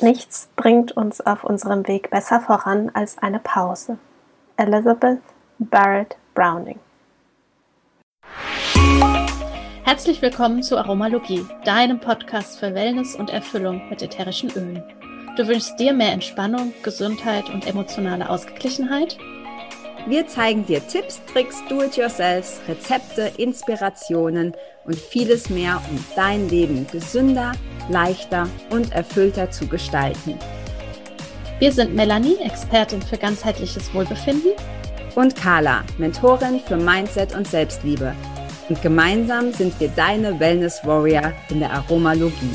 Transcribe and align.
Nichts 0.00 0.48
bringt 0.54 0.92
uns 0.92 1.20
auf 1.20 1.42
unserem 1.42 1.88
Weg 1.88 2.10
besser 2.10 2.40
voran 2.40 2.88
als 2.94 3.18
eine 3.18 3.40
Pause. 3.40 3.98
Elizabeth 4.56 5.18
Barrett 5.58 6.16
Browning. 6.34 6.78
Herzlich 9.82 10.22
willkommen 10.22 10.62
zu 10.62 10.78
Aromalogie, 10.78 11.44
deinem 11.64 11.98
Podcast 11.98 12.60
für 12.60 12.74
Wellness 12.74 13.16
und 13.16 13.30
Erfüllung 13.30 13.88
mit 13.90 14.00
ätherischen 14.00 14.50
Ölen. 14.52 14.84
Du 15.36 15.48
wünschst 15.48 15.80
dir 15.80 15.92
mehr 15.92 16.12
Entspannung, 16.12 16.72
Gesundheit 16.84 17.50
und 17.50 17.66
emotionale 17.66 18.30
Ausgeglichenheit? 18.30 19.18
Wir 20.06 20.28
zeigen 20.28 20.64
dir 20.64 20.86
Tipps, 20.86 21.20
Tricks, 21.26 21.60
Do-it-yourselfs, 21.68 22.60
Rezepte, 22.68 23.32
Inspirationen 23.36 24.54
und 24.88 24.98
vieles 24.98 25.50
mehr, 25.50 25.80
um 25.90 26.02
dein 26.16 26.48
Leben 26.48 26.86
gesünder, 26.90 27.52
leichter 27.90 28.48
und 28.70 28.90
erfüllter 28.92 29.50
zu 29.50 29.66
gestalten. 29.66 30.36
Wir 31.58 31.72
sind 31.72 31.94
Melanie, 31.94 32.38
Expertin 32.42 33.02
für 33.02 33.18
ganzheitliches 33.18 33.92
Wohlbefinden. 33.92 34.52
Und 35.14 35.36
Carla, 35.36 35.82
Mentorin 35.98 36.60
für 36.60 36.76
Mindset 36.76 37.34
und 37.34 37.46
Selbstliebe. 37.46 38.14
Und 38.68 38.80
gemeinsam 38.80 39.52
sind 39.52 39.78
wir 39.80 39.88
deine 39.88 40.38
Wellness 40.38 40.80
Warrior 40.84 41.32
in 41.50 41.60
der 41.60 41.72
Aromalogie. 41.72 42.54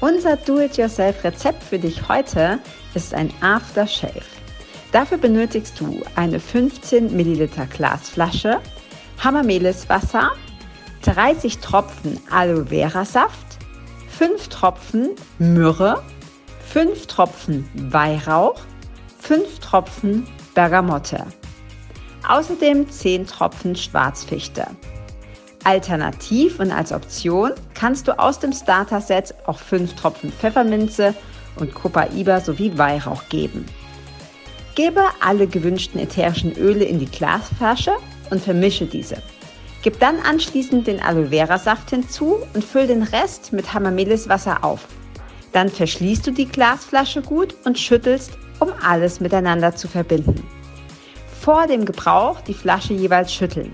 Unser 0.00 0.36
Do-it-yourself-Rezept 0.36 1.62
für 1.62 1.78
dich 1.78 2.08
heute 2.08 2.58
ist 2.94 3.14
ein 3.14 3.32
Aftershave. 3.40 4.35
Dafür 4.96 5.18
benötigst 5.18 5.78
du 5.78 6.00
eine 6.14 6.40
15 6.40 7.14
Milliliter 7.14 7.66
Glasflasche, 7.66 8.62
Hammermehleswasser, 9.22 10.30
30 11.02 11.58
Tropfen 11.58 12.18
Aloe 12.30 12.64
Vera 12.64 13.04
Saft, 13.04 13.58
5 14.08 14.48
Tropfen 14.48 15.10
Myrrhe, 15.38 16.02
5 16.72 17.08
Tropfen 17.08 17.68
Weihrauch, 17.74 18.58
5 19.18 19.58
Tropfen 19.58 20.26
Bergamotte. 20.54 21.26
Außerdem 22.26 22.88
10 22.88 23.26
Tropfen 23.26 23.76
Schwarzfichte. 23.76 24.66
Alternativ 25.64 26.58
und 26.58 26.72
als 26.72 26.92
Option 26.92 27.52
kannst 27.74 28.08
du 28.08 28.18
aus 28.18 28.38
dem 28.38 28.54
Starter-Set 28.54 29.34
auch 29.44 29.58
5 29.58 29.94
Tropfen 29.94 30.32
Pfefferminze 30.32 31.14
und 31.56 31.74
Copaiba 31.74 32.40
sowie 32.40 32.78
Weihrauch 32.78 33.28
geben. 33.28 33.66
Gebe 34.76 35.02
alle 35.20 35.46
gewünschten 35.46 35.98
ätherischen 35.98 36.54
Öle 36.54 36.84
in 36.84 36.98
die 36.98 37.10
Glasflasche 37.10 37.92
und 38.30 38.42
vermische 38.42 38.84
diese. 38.84 39.22
Gib 39.82 39.98
dann 40.00 40.20
anschließend 40.20 40.86
den 40.86 41.02
Aloe 41.02 41.28
Vera 41.28 41.56
Saft 41.58 41.88
hinzu 41.90 42.36
und 42.52 42.62
füll 42.62 42.86
den 42.86 43.02
Rest 43.02 43.54
mit 43.54 43.72
Hamamelis 43.72 44.28
Wasser 44.28 44.62
auf. 44.62 44.86
Dann 45.52 45.70
verschließt 45.70 46.26
du 46.26 46.30
die 46.30 46.46
Glasflasche 46.46 47.22
gut 47.22 47.54
und 47.64 47.78
schüttelst, 47.78 48.32
um 48.60 48.68
alles 48.82 49.18
miteinander 49.18 49.74
zu 49.74 49.88
verbinden. 49.88 50.46
Vor 51.40 51.66
dem 51.66 51.86
Gebrauch 51.86 52.42
die 52.42 52.52
Flasche 52.52 52.92
jeweils 52.92 53.32
schütteln. 53.32 53.72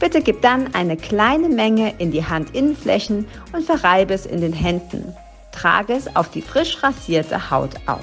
Bitte 0.00 0.22
gib 0.22 0.42
dann 0.42 0.74
eine 0.74 0.96
kleine 0.96 1.50
Menge 1.50 1.94
in 1.98 2.10
die 2.10 2.24
Handinnenflächen 2.24 3.28
und 3.52 3.64
verreibe 3.64 4.12
es 4.14 4.26
in 4.26 4.40
den 4.40 4.52
Händen. 4.52 5.14
Trage 5.52 5.92
es 5.92 6.16
auf 6.16 6.30
die 6.30 6.42
frisch 6.42 6.82
rasierte 6.82 7.52
Haut 7.52 7.76
auf. 7.86 8.00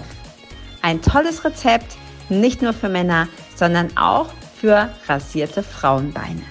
Ein 0.81 1.01
tolles 1.01 1.43
Rezept, 1.43 1.97
nicht 2.29 2.61
nur 2.61 2.73
für 2.73 2.89
Männer, 2.89 3.27
sondern 3.55 3.95
auch 3.97 4.31
für 4.59 4.93
rasierte 5.07 5.63
Frauenbeine. 5.63 6.43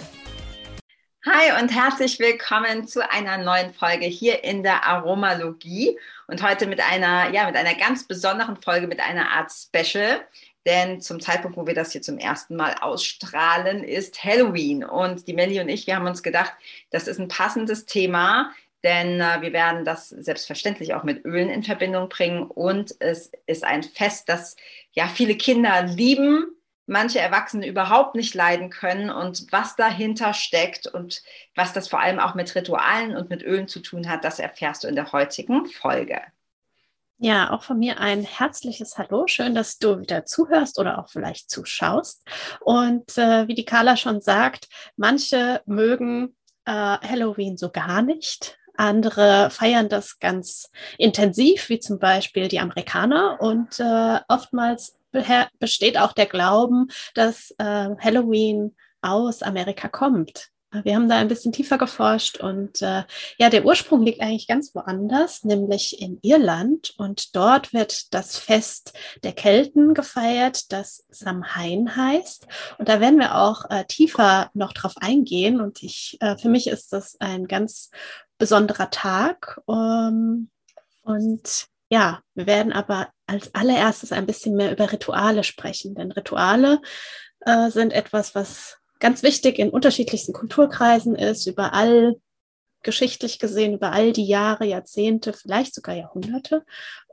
Hi 1.27 1.63
und 1.63 1.69
herzlich 1.69 2.19
willkommen 2.19 2.87
zu 2.87 3.09
einer 3.11 3.37
neuen 3.39 3.75
Folge 3.75 4.07
hier 4.07 4.45
in 4.45 4.63
der 4.63 4.87
Aromalogie 4.87 5.99
und 6.27 6.43
heute 6.43 6.67
mit 6.67 6.81
einer, 6.81 7.31
ja, 7.35 7.47
mit 7.47 7.57
einer 7.57 7.75
ganz 7.75 8.05
besonderen 8.05 8.57
Folge, 8.57 8.87
mit 8.87 9.01
einer 9.01 9.31
Art 9.31 9.51
Special. 9.53 10.21
Denn 10.65 11.01
zum 11.01 11.21
Zeitpunkt, 11.21 11.57
wo 11.57 11.67
wir 11.67 11.75
das 11.75 11.93
hier 11.93 12.03
zum 12.03 12.19
ersten 12.19 12.57
Mal 12.57 12.75
ausstrahlen, 12.81 13.85
ist 13.85 14.23
Halloween. 14.23 14.85
Und 14.85 15.27
die 15.27 15.33
Melli 15.33 15.61
und 15.61 15.69
ich, 15.69 15.87
wir 15.87 15.97
haben 15.97 16.07
uns 16.07 16.23
gedacht, 16.23 16.53
das 16.91 17.09
ist 17.09 17.19
ein 17.19 17.29
passendes 17.29 17.87
Thema, 17.87 18.53
denn 18.89 19.21
äh, 19.21 19.43
wir 19.43 19.53
werden 19.53 19.85
das 19.85 20.09
selbstverständlich 20.09 20.95
auch 20.95 21.05
mit 21.05 21.27
Ölen 21.27 21.51
in 21.51 21.63
Verbindung 21.63 22.09
bringen. 22.09 22.45
Und 22.45 22.95
es 23.01 23.31
ist 23.47 23.63
ein 23.63 23.83
Fest, 23.83 24.31
das 24.31 24.57
ja 24.93 25.09
viele 25.09 25.37
Kinder 25.37 25.83
lieben, 25.83 26.47
manche 26.87 27.19
Erwachsene 27.19 27.67
überhaupt 27.67 28.15
nicht 28.15 28.35
leiden 28.35 28.71
können 28.71 29.11
und 29.11 29.53
was 29.53 29.77
dahinter 29.77 30.33
steckt 30.33 30.87
und 30.87 31.23
was 31.55 31.75
das 31.75 31.87
vor 31.87 32.01
allem 32.01 32.19
auch 32.19 32.35
mit 32.35 32.55
Ritualen 32.55 33.15
und 33.15 33.29
mit 33.29 33.43
Ölen 33.43 33.69
zu 33.69 33.81
tun 33.81 34.09
hat, 34.09 34.25
das 34.25 34.39
erfährst 34.39 34.85
du 34.85 34.89
in 34.89 34.97
der 34.97 35.13
heutigen 35.13 35.67
Folge. 35.67 36.23
Ja, 37.19 37.51
auch 37.51 37.63
von 37.63 37.79
mir 37.79 38.01
ein 38.01 38.23
herzliches 38.23 38.97
Hallo. 38.97 39.27
Schön, 39.27 39.55
dass 39.55 39.79
du 39.79 40.01
wieder 40.01 40.25
zuhörst 40.25 40.79
oder 40.79 40.99
auch 40.99 41.11
vielleicht 41.11 41.51
zuschaust. 41.51 42.25
Und 42.61 43.19
äh, 43.19 43.49
wie 43.49 43.55
die 43.55 43.67
Carla 43.67 43.99
schon 43.99 44.23
sagt, 44.23 44.69
manche 44.97 45.61
mögen 45.67 46.37
äh, 46.65 46.71
Halloween 46.71 47.59
so 47.59 47.71
gar 47.71 48.01
nicht. 48.01 48.59
Andere 48.79 49.51
feiern 49.51 49.89
das 49.89 50.19
ganz 50.21 50.71
intensiv, 50.99 51.69
wie 51.69 51.81
zum 51.81 51.99
Beispiel 51.99 52.49
die 52.49 52.61
Amerikaner. 52.61 53.39
Und 53.41 53.81
äh, 53.81 54.21
oftmals 54.29 54.99
besteht 55.59 55.99
auch 55.99 56.13
der 56.13 56.27
Glauben, 56.27 56.89
dass 57.15 57.51
äh, 57.59 57.89
Halloween 57.99 58.77
aus 59.03 59.43
Amerika 59.43 59.89
kommt. 59.89 60.51
Wir 60.71 60.97
haben 60.97 61.09
da 61.09 61.17
ein 61.17 61.29
bisschen 61.29 61.51
tiefer 61.51 61.79
geforscht 61.79 62.41
und 62.41 62.83
äh, 62.83 63.05
ja, 63.39 63.49
der 63.49 63.65
Ursprung 63.65 64.03
liegt 64.03 64.21
eigentlich 64.21 64.47
ganz 64.47 64.75
woanders, 64.75 65.43
nämlich 65.43 66.03
in 66.03 66.19
Irland. 66.21 66.93
Und 66.99 67.35
dort 67.35 67.73
wird 67.73 68.13
das 68.13 68.37
Fest 68.37 68.93
der 69.23 69.33
Kelten 69.33 69.95
gefeiert, 69.95 70.71
das 70.71 71.07
Samhain 71.09 71.97
heißt. 71.97 72.47
Und 72.77 72.91
da 72.91 73.01
werden 73.01 73.19
wir 73.19 73.37
auch 73.37 73.65
äh, 73.71 73.87
tiefer 73.87 74.51
noch 74.53 74.75
drauf 74.75 74.93
eingehen. 74.99 75.63
Und 75.63 75.83
ich, 75.83 76.19
äh, 76.21 76.37
für 76.37 76.51
mich 76.51 76.67
ist 76.67 76.93
das 76.93 77.17
ein 77.19 77.49
ganz 77.49 77.91
besonderer 78.39 78.91
Tag. 78.91 79.61
Um, 79.67 80.51
und 81.03 81.67
ja, 81.91 82.21
wir 82.35 82.47
werden 82.47 82.73
aber 82.73 83.09
als 83.27 83.55
allererstes 83.55 84.13
ein 84.13 84.27
bisschen 84.27 84.55
mehr 84.55 84.73
über 84.73 84.91
Rituale 84.91 85.45
sprechen, 85.45 85.95
denn 85.95 86.13
Rituale 86.13 86.81
äh, 87.41 87.71
sind 87.71 87.93
etwas, 87.93 88.35
was 88.35 88.79
ganz 89.01 89.23
wichtig 89.23 89.59
in 89.59 89.71
unterschiedlichsten 89.71 90.33
Kulturkreisen 90.33 91.15
ist, 91.15 91.47
überall 91.47 92.17
geschichtlich 92.83 93.39
gesehen, 93.39 93.75
über 93.75 93.93
all 93.93 94.13
die 94.13 94.27
Jahre, 94.27 94.65
Jahrzehnte, 94.65 95.33
vielleicht 95.33 95.75
sogar 95.75 95.95
Jahrhunderte. 95.95 96.65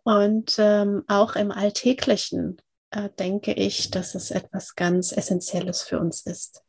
Und 0.03 0.55
ähm, 0.59 1.03
auch 1.07 1.35
im 1.35 1.51
Alltäglichen 1.51 2.61
äh, 2.91 3.09
denke 3.17 3.53
ich, 3.53 3.89
dass 3.91 4.13
es 4.13 4.31
etwas 4.31 4.75
ganz 4.75 5.11
Essentielles 5.11 5.81
für 5.81 5.99
uns 5.99 6.25
ist. 6.25 6.63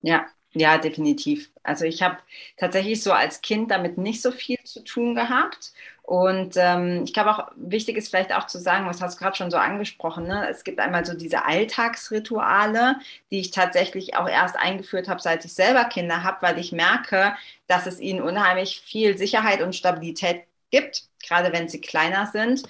Ja, 0.00 0.26
ja, 0.54 0.78
definitiv. 0.78 1.50
Also 1.62 1.84
ich 1.84 2.02
habe 2.02 2.18
tatsächlich 2.56 3.02
so 3.02 3.12
als 3.12 3.42
Kind 3.42 3.70
damit 3.70 3.98
nicht 3.98 4.22
so 4.22 4.30
viel 4.30 4.58
zu 4.64 4.82
tun 4.84 5.14
gehabt 5.14 5.72
und 6.02 6.54
ähm, 6.58 7.02
ich 7.04 7.14
glaube 7.14 7.30
auch, 7.30 7.50
wichtig 7.56 7.96
ist 7.96 8.08
vielleicht 8.10 8.34
auch 8.34 8.46
zu 8.46 8.58
sagen, 8.58 8.86
was 8.86 9.00
hast 9.00 9.16
du 9.18 9.24
gerade 9.24 9.36
schon 9.36 9.50
so 9.50 9.56
angesprochen, 9.56 10.26
ne? 10.26 10.46
es 10.50 10.62
gibt 10.62 10.78
einmal 10.78 11.04
so 11.06 11.14
diese 11.14 11.46
Alltagsrituale, 11.46 12.96
die 13.30 13.40
ich 13.40 13.50
tatsächlich 13.52 14.14
auch 14.16 14.28
erst 14.28 14.56
eingeführt 14.56 15.08
habe, 15.08 15.22
seit 15.22 15.44
ich 15.46 15.54
selber 15.54 15.84
Kinder 15.86 16.22
habe, 16.22 16.42
weil 16.42 16.58
ich 16.58 16.72
merke, 16.72 17.34
dass 17.68 17.86
es 17.86 18.00
ihnen 18.00 18.20
unheimlich 18.20 18.82
viel 18.82 19.16
Sicherheit 19.16 19.62
und 19.62 19.74
Stabilität 19.74 20.42
gibt, 20.70 21.04
gerade 21.26 21.52
wenn 21.54 21.68
sie 21.68 21.80
kleiner 21.80 22.26
sind 22.26 22.64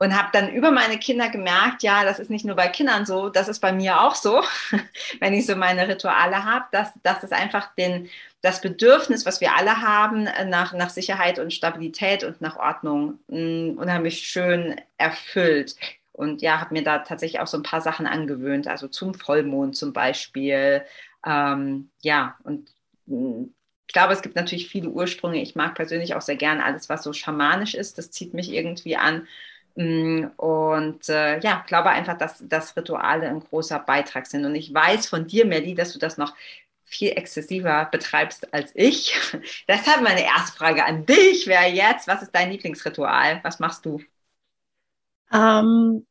und 0.00 0.16
habe 0.16 0.30
dann 0.32 0.50
über 0.50 0.70
meine 0.70 0.98
Kinder 0.98 1.28
gemerkt, 1.28 1.82
ja, 1.82 2.04
das 2.04 2.18
ist 2.18 2.30
nicht 2.30 2.46
nur 2.46 2.56
bei 2.56 2.68
Kindern 2.68 3.04
so, 3.04 3.28
das 3.28 3.48
ist 3.48 3.60
bei 3.60 3.70
mir 3.70 4.00
auch 4.00 4.14
so, 4.14 4.42
wenn 5.20 5.34
ich 5.34 5.44
so 5.44 5.54
meine 5.56 5.86
Rituale 5.86 6.42
habe, 6.44 6.64
dass, 6.72 6.90
dass 7.02 7.22
es 7.22 7.32
einfach 7.32 7.74
den, 7.74 8.08
das 8.40 8.62
Bedürfnis, 8.62 9.26
was 9.26 9.42
wir 9.42 9.54
alle 9.54 9.82
haben, 9.82 10.26
nach, 10.46 10.72
nach 10.72 10.88
Sicherheit 10.88 11.38
und 11.38 11.52
Stabilität 11.52 12.24
und 12.24 12.40
nach 12.40 12.56
Ordnung 12.56 13.18
mm, 13.28 13.76
unheimlich 13.76 14.20
schön 14.20 14.80
erfüllt. 14.96 15.76
Und 16.12 16.40
ja, 16.40 16.60
habe 16.60 16.72
mir 16.72 16.82
da 16.82 17.00
tatsächlich 17.00 17.40
auch 17.40 17.46
so 17.46 17.58
ein 17.58 17.62
paar 17.62 17.82
Sachen 17.82 18.06
angewöhnt, 18.06 18.68
also 18.68 18.88
zum 18.88 19.12
Vollmond 19.12 19.76
zum 19.76 19.92
Beispiel. 19.92 20.82
Ähm, 21.26 21.90
ja, 22.00 22.38
und 22.44 22.70
mm, 23.04 23.44
ich 23.86 23.92
glaube, 23.92 24.14
es 24.14 24.22
gibt 24.22 24.36
natürlich 24.36 24.68
viele 24.68 24.88
Ursprünge. 24.88 25.42
Ich 25.42 25.56
mag 25.56 25.74
persönlich 25.74 26.14
auch 26.14 26.22
sehr 26.22 26.36
gern 26.36 26.60
alles, 26.60 26.88
was 26.88 27.02
so 27.02 27.12
schamanisch 27.12 27.74
ist. 27.74 27.98
Das 27.98 28.10
zieht 28.10 28.32
mich 28.32 28.50
irgendwie 28.50 28.96
an. 28.96 29.26
Mm, 29.76 30.26
und 30.36 31.08
äh, 31.08 31.40
ja, 31.40 31.64
glaube 31.66 31.90
einfach, 31.90 32.18
dass, 32.18 32.42
dass 32.46 32.76
Rituale 32.76 33.28
ein 33.28 33.40
großer 33.40 33.78
Beitrag 33.78 34.26
sind. 34.26 34.44
Und 34.44 34.54
ich 34.54 34.72
weiß 34.72 35.08
von 35.08 35.26
dir, 35.26 35.46
Melly, 35.46 35.74
dass 35.74 35.92
du 35.92 35.98
das 35.98 36.18
noch 36.18 36.34
viel 36.84 37.10
exzessiver 37.10 37.88
betreibst 37.90 38.52
als 38.52 38.72
ich. 38.74 39.16
Deshalb 39.68 40.02
meine 40.02 40.24
erste 40.24 40.56
Frage 40.56 40.84
an 40.84 41.06
dich 41.06 41.46
wäre 41.46 41.68
jetzt, 41.68 42.08
was 42.08 42.22
ist 42.22 42.34
dein 42.34 42.50
Lieblingsritual? 42.50 43.40
Was 43.42 43.60
machst 43.60 43.86
du? 43.86 44.00
Ähm, 45.32 46.06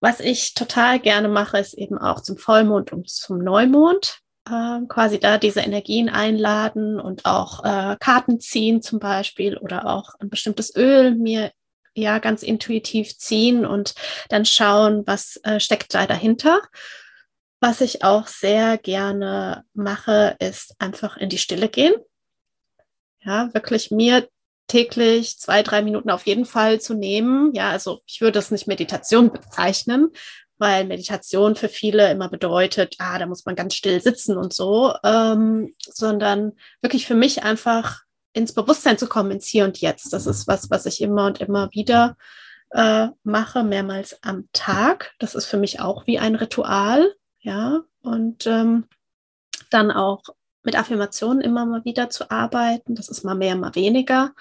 was 0.00 0.20
ich 0.20 0.54
total 0.54 1.00
gerne 1.00 1.28
mache, 1.28 1.58
ist 1.58 1.74
eben 1.74 1.98
auch 1.98 2.20
zum 2.20 2.36
Vollmond 2.36 2.92
und 2.92 3.08
zum 3.08 3.38
Neumond 3.38 4.20
äh, 4.48 4.80
quasi 4.88 5.18
da 5.18 5.38
diese 5.38 5.60
Energien 5.60 6.08
einladen 6.08 7.00
und 7.00 7.24
auch 7.24 7.64
äh, 7.64 7.96
Karten 7.98 8.40
ziehen 8.40 8.82
zum 8.82 8.98
Beispiel 8.98 9.56
oder 9.56 9.86
auch 9.86 10.14
ein 10.20 10.28
bestimmtes 10.28 10.74
Öl 10.74 11.14
mir 11.14 11.52
ja 11.94 12.18
ganz 12.18 12.42
intuitiv 12.42 13.16
ziehen 13.18 13.66
und 13.66 13.94
dann 14.28 14.44
schauen, 14.44 15.06
was 15.06 15.36
äh, 15.44 15.60
steckt 15.60 15.94
da 15.94 16.06
dahinter. 16.06 16.60
Was 17.60 17.80
ich 17.80 18.02
auch 18.02 18.26
sehr 18.26 18.76
gerne 18.76 19.64
mache, 19.72 20.36
ist 20.40 20.74
einfach 20.78 21.16
in 21.16 21.28
die 21.28 21.38
Stille 21.38 21.68
gehen. 21.68 21.94
Ja, 23.20 23.54
wirklich 23.54 23.92
mir 23.92 24.28
täglich 24.66 25.38
zwei, 25.38 25.62
drei 25.62 25.82
Minuten 25.82 26.10
auf 26.10 26.26
jeden 26.26 26.44
Fall 26.44 26.80
zu 26.80 26.94
nehmen. 26.94 27.52
Ja, 27.54 27.70
also 27.70 28.00
ich 28.06 28.20
würde 28.20 28.38
es 28.38 28.50
nicht 28.50 28.66
Meditation 28.66 29.30
bezeichnen, 29.30 30.10
weil 30.58 30.86
Meditation 30.86 31.54
für 31.54 31.68
viele 31.68 32.10
immer 32.10 32.28
bedeutet, 32.28 32.96
ah, 32.98 33.18
da 33.18 33.26
muss 33.26 33.44
man 33.44 33.54
ganz 33.54 33.74
still 33.74 34.00
sitzen 34.00 34.36
und 34.36 34.52
so, 34.52 34.94
ähm, 35.04 35.74
sondern 35.78 36.52
wirklich 36.80 37.06
für 37.06 37.14
mich 37.14 37.42
einfach 37.42 38.00
ins 38.32 38.52
Bewusstsein 38.52 38.98
zu 38.98 39.08
kommen, 39.08 39.30
ins 39.30 39.46
Hier 39.46 39.64
und 39.64 39.80
Jetzt. 39.80 40.12
Das 40.12 40.26
ist 40.26 40.48
was, 40.48 40.70
was 40.70 40.86
ich 40.86 41.00
immer 41.00 41.26
und 41.26 41.40
immer 41.40 41.70
wieder 41.72 42.16
äh, 42.70 43.08
mache, 43.22 43.64
mehrmals 43.64 44.22
am 44.22 44.48
Tag. 44.52 45.12
Das 45.18 45.34
ist 45.34 45.46
für 45.46 45.58
mich 45.58 45.80
auch 45.80 46.06
wie 46.06 46.18
ein 46.18 46.34
Ritual, 46.34 47.14
ja. 47.40 47.82
Und 48.00 48.46
ähm, 48.46 48.88
dann 49.70 49.90
auch 49.90 50.22
mit 50.64 50.78
Affirmationen 50.78 51.40
immer 51.40 51.66
mal 51.66 51.84
wieder 51.84 52.10
zu 52.10 52.30
arbeiten. 52.30 52.94
Das 52.94 53.08
ist 53.08 53.24
mal 53.24 53.34
mehr, 53.34 53.56
mal 53.56 53.74
weniger. 53.74 54.32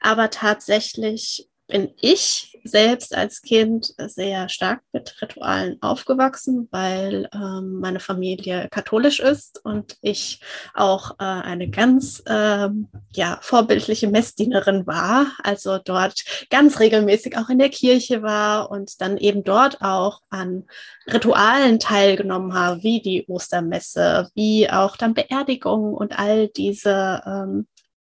Aber 0.00 0.30
tatsächlich 0.30 1.49
bin 1.70 1.94
ich 2.00 2.58
selbst 2.64 3.14
als 3.14 3.42
Kind 3.42 3.94
sehr 3.98 4.48
stark 4.48 4.80
mit 4.92 5.14
Ritualen 5.22 5.78
aufgewachsen, 5.80 6.68
weil 6.70 7.28
ähm, 7.32 7.80
meine 7.80 8.00
Familie 8.00 8.68
katholisch 8.70 9.20
ist 9.20 9.64
und 9.64 9.96
ich 10.02 10.40
auch 10.74 11.12
äh, 11.12 11.24
eine 11.24 11.70
ganz 11.70 12.22
ähm, 12.26 12.88
ja, 13.14 13.38
vorbildliche 13.42 14.08
Messdienerin 14.08 14.86
war, 14.86 15.26
also 15.42 15.78
dort 15.78 16.24
ganz 16.50 16.80
regelmäßig 16.80 17.38
auch 17.38 17.48
in 17.48 17.58
der 17.58 17.70
Kirche 17.70 18.22
war 18.22 18.70
und 18.70 19.00
dann 19.00 19.16
eben 19.16 19.44
dort 19.44 19.80
auch 19.80 20.20
an 20.30 20.64
Ritualen 21.06 21.78
teilgenommen 21.78 22.54
habe, 22.54 22.82
wie 22.82 23.00
die 23.00 23.24
Ostermesse, 23.26 24.30
wie 24.34 24.68
auch 24.70 24.96
dann 24.96 25.14
Beerdigungen 25.14 25.94
und 25.94 26.18
all 26.18 26.48
diese 26.48 27.22
ähm, 27.26 27.66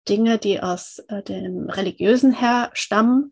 Dinge, 0.10 0.38
die 0.38 0.62
aus 0.62 1.00
äh, 1.08 1.22
dem 1.24 1.70
Religiösen 1.70 2.34
her 2.34 2.72
stammen. 2.74 3.32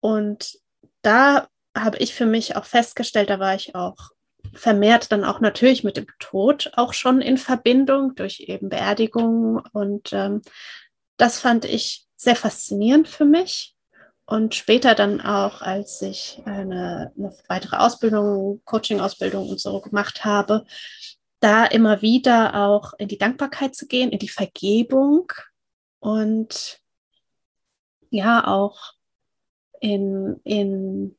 Und 0.00 0.58
da 1.02 1.48
habe 1.76 1.98
ich 1.98 2.14
für 2.14 2.26
mich 2.26 2.56
auch 2.56 2.64
festgestellt, 2.64 3.30
da 3.30 3.38
war 3.38 3.54
ich 3.54 3.74
auch 3.74 4.10
vermehrt 4.54 5.12
dann 5.12 5.24
auch 5.24 5.40
natürlich 5.40 5.84
mit 5.84 5.96
dem 5.96 6.06
Tod 6.18 6.72
auch 6.74 6.92
schon 6.92 7.20
in 7.20 7.38
Verbindung 7.38 8.14
durch 8.14 8.40
eben 8.40 8.68
Beerdigungen. 8.68 9.58
Und 9.72 10.12
ähm, 10.12 10.42
das 11.16 11.40
fand 11.40 11.64
ich 11.64 12.06
sehr 12.16 12.36
faszinierend 12.36 13.08
für 13.08 13.24
mich. 13.24 13.74
Und 14.26 14.54
später 14.54 14.94
dann 14.94 15.20
auch, 15.22 15.62
als 15.62 16.02
ich 16.02 16.42
eine, 16.44 17.12
eine 17.16 17.34
weitere 17.48 17.76
Ausbildung, 17.76 18.60
Coaching-Ausbildung 18.64 19.48
und 19.48 19.60
so 19.60 19.80
gemacht 19.80 20.24
habe, 20.24 20.64
da 21.40 21.64
immer 21.64 22.02
wieder 22.02 22.54
auch 22.54 22.92
in 22.98 23.08
die 23.08 23.16
Dankbarkeit 23.16 23.74
zu 23.74 23.86
gehen, 23.86 24.10
in 24.10 24.18
die 24.18 24.28
Vergebung 24.28 25.32
und 26.00 26.80
ja 28.10 28.46
auch 28.46 28.94
in, 29.80 30.40
in, 30.44 31.16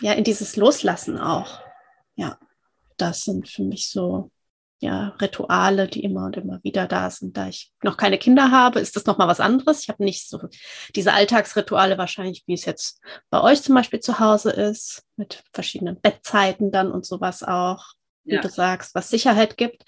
ja, 0.00 0.12
in 0.12 0.24
dieses 0.24 0.56
Loslassen 0.56 1.18
auch. 1.18 1.60
Ja, 2.14 2.38
das 2.96 3.24
sind 3.24 3.48
für 3.48 3.62
mich 3.62 3.90
so 3.90 4.30
ja, 4.82 5.14
Rituale, 5.20 5.86
die 5.86 6.02
immer 6.02 6.24
und 6.24 6.36
immer 6.36 6.58
wieder 6.64 6.88
da 6.88 7.08
sind. 7.08 7.36
Da 7.36 7.46
ich 7.46 7.72
noch 7.84 7.96
keine 7.96 8.18
Kinder 8.18 8.50
habe, 8.50 8.80
ist 8.80 8.96
das 8.96 9.06
nochmal 9.06 9.28
was 9.28 9.38
anderes. 9.38 9.82
Ich 9.82 9.88
habe 9.88 10.02
nicht 10.02 10.28
so 10.28 10.40
diese 10.96 11.12
Alltagsrituale 11.12 11.98
wahrscheinlich, 11.98 12.42
wie 12.46 12.54
es 12.54 12.64
jetzt 12.64 13.00
bei 13.30 13.40
euch 13.40 13.62
zum 13.62 13.76
Beispiel 13.76 14.00
zu 14.00 14.18
Hause 14.18 14.50
ist, 14.50 15.04
mit 15.14 15.44
verschiedenen 15.52 16.00
Bettzeiten 16.00 16.72
dann 16.72 16.90
und 16.90 17.06
sowas 17.06 17.44
auch, 17.44 17.92
wie 18.24 18.34
ja. 18.34 18.40
du 18.40 18.48
sagst, 18.48 18.96
was 18.96 19.08
Sicherheit 19.08 19.56
gibt. 19.56 19.84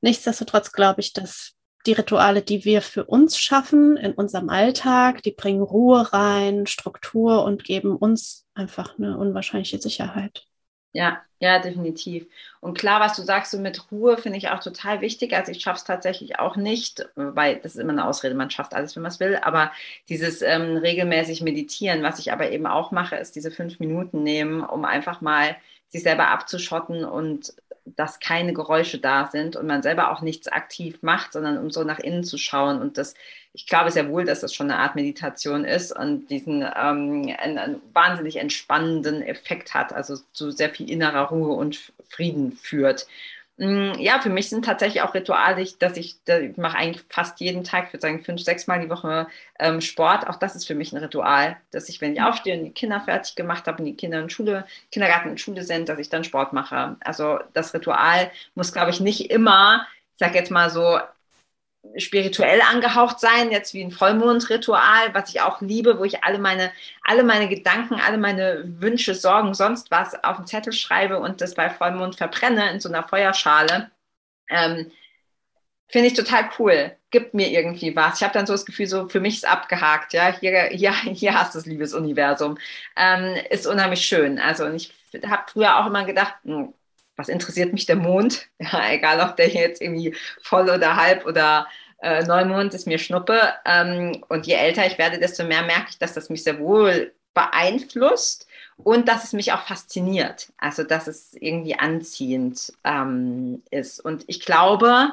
Nichtsdestotrotz 0.00 0.72
glaube 0.72 1.02
ich, 1.02 1.12
dass 1.12 1.52
die 1.86 1.92
Rituale, 1.92 2.42
die 2.42 2.64
wir 2.64 2.82
für 2.82 3.04
uns 3.04 3.38
schaffen 3.38 3.96
in 3.96 4.12
unserem 4.12 4.48
Alltag, 4.48 5.22
die 5.22 5.32
bringen 5.32 5.62
Ruhe 5.62 6.12
rein, 6.12 6.66
Struktur 6.66 7.44
und 7.44 7.64
geben 7.64 7.96
uns 7.96 8.46
einfach 8.54 8.98
eine 8.98 9.18
unwahrscheinliche 9.18 9.78
Sicherheit. 9.78 10.46
Ja, 10.94 11.22
ja, 11.40 11.58
definitiv. 11.58 12.26
Und 12.60 12.76
klar, 12.78 13.00
was 13.00 13.16
du 13.16 13.22
sagst, 13.22 13.50
so 13.50 13.58
mit 13.58 13.90
Ruhe 13.90 14.18
finde 14.18 14.36
ich 14.38 14.50
auch 14.50 14.60
total 14.60 15.00
wichtig. 15.00 15.32
Also 15.34 15.50
ich 15.50 15.62
schaffe 15.62 15.78
es 15.78 15.84
tatsächlich 15.84 16.38
auch 16.38 16.56
nicht, 16.56 17.08
weil 17.14 17.56
das 17.56 17.74
ist 17.74 17.80
immer 17.80 17.92
eine 17.92 18.06
Ausrede, 18.06 18.34
man 18.34 18.50
schafft 18.50 18.74
alles, 18.74 18.94
wenn 18.94 19.02
man 19.02 19.10
es 19.10 19.18
will. 19.18 19.36
Aber 19.36 19.72
dieses 20.10 20.42
ähm, 20.42 20.76
regelmäßig 20.76 21.40
Meditieren, 21.40 22.02
was 22.02 22.18
ich 22.18 22.30
aber 22.30 22.50
eben 22.50 22.66
auch 22.66 22.90
mache, 22.90 23.16
ist 23.16 23.34
diese 23.36 23.50
fünf 23.50 23.80
Minuten 23.80 24.22
nehmen, 24.22 24.62
um 24.62 24.84
einfach 24.84 25.22
mal 25.22 25.56
sich 25.88 26.02
selber 26.02 26.28
abzuschotten 26.28 27.04
und 27.04 27.54
dass 27.84 28.20
keine 28.20 28.52
Geräusche 28.52 28.98
da 28.98 29.26
sind 29.26 29.56
und 29.56 29.66
man 29.66 29.82
selber 29.82 30.10
auch 30.10 30.20
nichts 30.20 30.48
aktiv 30.48 30.98
macht, 31.02 31.32
sondern 31.32 31.58
um 31.58 31.70
so 31.70 31.82
nach 31.84 31.98
innen 31.98 32.24
zu 32.24 32.38
schauen. 32.38 32.80
Und 32.80 32.96
das, 32.96 33.14
ich 33.52 33.66
glaube 33.66 33.90
sehr 33.90 34.08
wohl, 34.08 34.24
dass 34.24 34.40
das 34.40 34.54
schon 34.54 34.70
eine 34.70 34.80
Art 34.80 34.94
Meditation 34.94 35.64
ist 35.64 35.96
und 35.96 36.28
diesen 36.28 36.62
ähm, 36.62 37.34
einen, 37.38 37.58
einen 37.58 37.82
wahnsinnig 37.92 38.36
entspannenden 38.36 39.22
Effekt 39.22 39.74
hat, 39.74 39.92
also 39.92 40.16
zu 40.32 40.50
sehr 40.50 40.70
viel 40.70 40.90
innerer 40.90 41.28
Ruhe 41.28 41.54
und 41.54 41.92
Frieden 42.08 42.52
führt. 42.52 43.06
Mm, 43.58 43.92
ja, 43.98 44.18
für 44.20 44.30
mich 44.30 44.48
sind 44.48 44.64
tatsächlich 44.64 45.02
auch 45.02 45.14
Rituale, 45.14 45.66
dass 45.78 45.96
ich, 45.96 46.16
ich 46.26 46.56
mache 46.56 46.76
eigentlich 46.78 47.04
fast 47.08 47.38
jeden 47.40 47.64
Tag, 47.64 47.86
ich 47.86 47.92
würde 47.92 48.00
sagen 48.02 48.24
fünf, 48.24 48.40
sechs 48.42 48.66
Mal 48.66 48.80
die 48.80 48.88
Woche 48.88 49.26
ähm, 49.58 49.80
Sport. 49.80 50.26
Auch 50.26 50.36
das 50.36 50.56
ist 50.56 50.66
für 50.66 50.74
mich 50.74 50.92
ein 50.92 50.98
Ritual, 50.98 51.56
dass 51.70 51.88
ich, 51.88 52.00
wenn 52.00 52.14
ich 52.14 52.20
mhm. 52.20 52.26
aufstehe 52.26 52.58
und 52.58 52.64
die 52.64 52.72
Kinder 52.72 53.00
fertig 53.00 53.36
gemacht 53.36 53.66
habe 53.66 53.78
und 53.78 53.84
die 53.84 53.96
Kinder 53.96 54.20
in 54.20 54.30
Schule, 54.30 54.66
Kindergarten 54.90 55.30
und 55.30 55.40
Schule 55.40 55.62
sind, 55.64 55.88
dass 55.88 55.98
ich 55.98 56.08
dann 56.08 56.24
Sport 56.24 56.52
mache. 56.52 56.96
Also 57.00 57.40
das 57.52 57.74
Ritual 57.74 58.30
muss, 58.54 58.72
glaube 58.72 58.90
ich, 58.90 59.00
nicht 59.00 59.30
immer, 59.30 59.86
ich 60.14 60.18
sage 60.18 60.38
jetzt 60.38 60.50
mal 60.50 60.70
so, 60.70 60.98
spirituell 61.98 62.60
angehaucht 62.62 63.20
sein, 63.20 63.50
jetzt 63.50 63.74
wie 63.74 63.82
ein 63.82 63.90
Vollmondritual, 63.90 65.12
was 65.14 65.30
ich 65.30 65.40
auch 65.40 65.60
liebe, 65.60 65.98
wo 65.98 66.04
ich 66.04 66.24
alle 66.24 66.38
meine, 66.38 66.72
alle 67.02 67.24
meine 67.24 67.48
Gedanken, 67.48 68.00
alle 68.00 68.18
meine 68.18 68.64
Wünsche, 68.80 69.14
Sorgen, 69.14 69.54
sonst 69.54 69.90
was 69.90 70.22
auf 70.24 70.36
den 70.36 70.46
Zettel 70.46 70.72
schreibe 70.72 71.18
und 71.18 71.40
das 71.40 71.54
bei 71.54 71.70
Vollmond 71.70 72.16
verbrenne 72.16 72.70
in 72.70 72.80
so 72.80 72.88
einer 72.88 73.02
Feuerschale. 73.02 73.90
Ähm, 74.48 74.90
Finde 75.88 76.08
ich 76.08 76.14
total 76.14 76.48
cool. 76.58 76.96
Gibt 77.10 77.34
mir 77.34 77.50
irgendwie 77.50 77.94
was. 77.94 78.16
Ich 78.16 78.22
habe 78.22 78.32
dann 78.32 78.46
so 78.46 78.54
das 78.54 78.64
Gefühl, 78.64 78.86
so 78.86 79.08
für 79.08 79.20
mich 79.20 79.34
ist 79.34 79.46
abgehakt. 79.46 80.14
Ja, 80.14 80.32
hier, 80.32 80.68
hier, 80.72 80.92
hier 81.02 81.34
hast 81.34 81.54
du 81.54 81.58
das 81.58 81.66
liebes 81.66 81.92
Universum. 81.92 82.58
Ähm, 82.96 83.36
ist 83.50 83.66
unheimlich 83.66 84.00
schön. 84.02 84.38
Also 84.38 84.70
ich 84.70 84.92
habe 85.26 85.42
früher 85.52 85.78
auch 85.78 85.86
immer 85.86 86.04
gedacht, 86.04 86.34
hm, 86.44 86.72
was 87.22 87.28
interessiert 87.28 87.72
mich 87.72 87.86
der 87.86 87.96
Mond? 87.96 88.48
Ja, 88.58 88.92
egal 88.92 89.20
ob 89.20 89.36
der 89.36 89.48
jetzt 89.48 89.80
irgendwie 89.80 90.14
voll 90.42 90.68
oder 90.68 90.96
halb 90.96 91.26
oder 91.26 91.66
äh, 92.02 92.24
Neumond 92.24 92.74
ist 92.74 92.86
mir 92.86 92.98
Schnuppe. 92.98 93.40
Ähm, 93.64 94.24
und 94.28 94.46
je 94.46 94.54
älter 94.54 94.86
ich 94.86 94.98
werde, 94.98 95.18
desto 95.18 95.44
mehr 95.44 95.62
merke 95.62 95.90
ich, 95.90 95.98
dass 95.98 96.14
das 96.14 96.30
mich 96.30 96.42
sehr 96.42 96.58
wohl 96.58 97.12
beeinflusst 97.34 98.46
und 98.76 99.08
dass 99.08 99.24
es 99.24 99.32
mich 99.32 99.52
auch 99.52 99.62
fasziniert. 99.62 100.52
Also, 100.58 100.82
dass 100.82 101.06
es 101.06 101.34
irgendwie 101.34 101.78
anziehend 101.78 102.72
ähm, 102.84 103.62
ist. 103.70 104.00
Und 104.00 104.24
ich 104.26 104.44
glaube, 104.44 105.12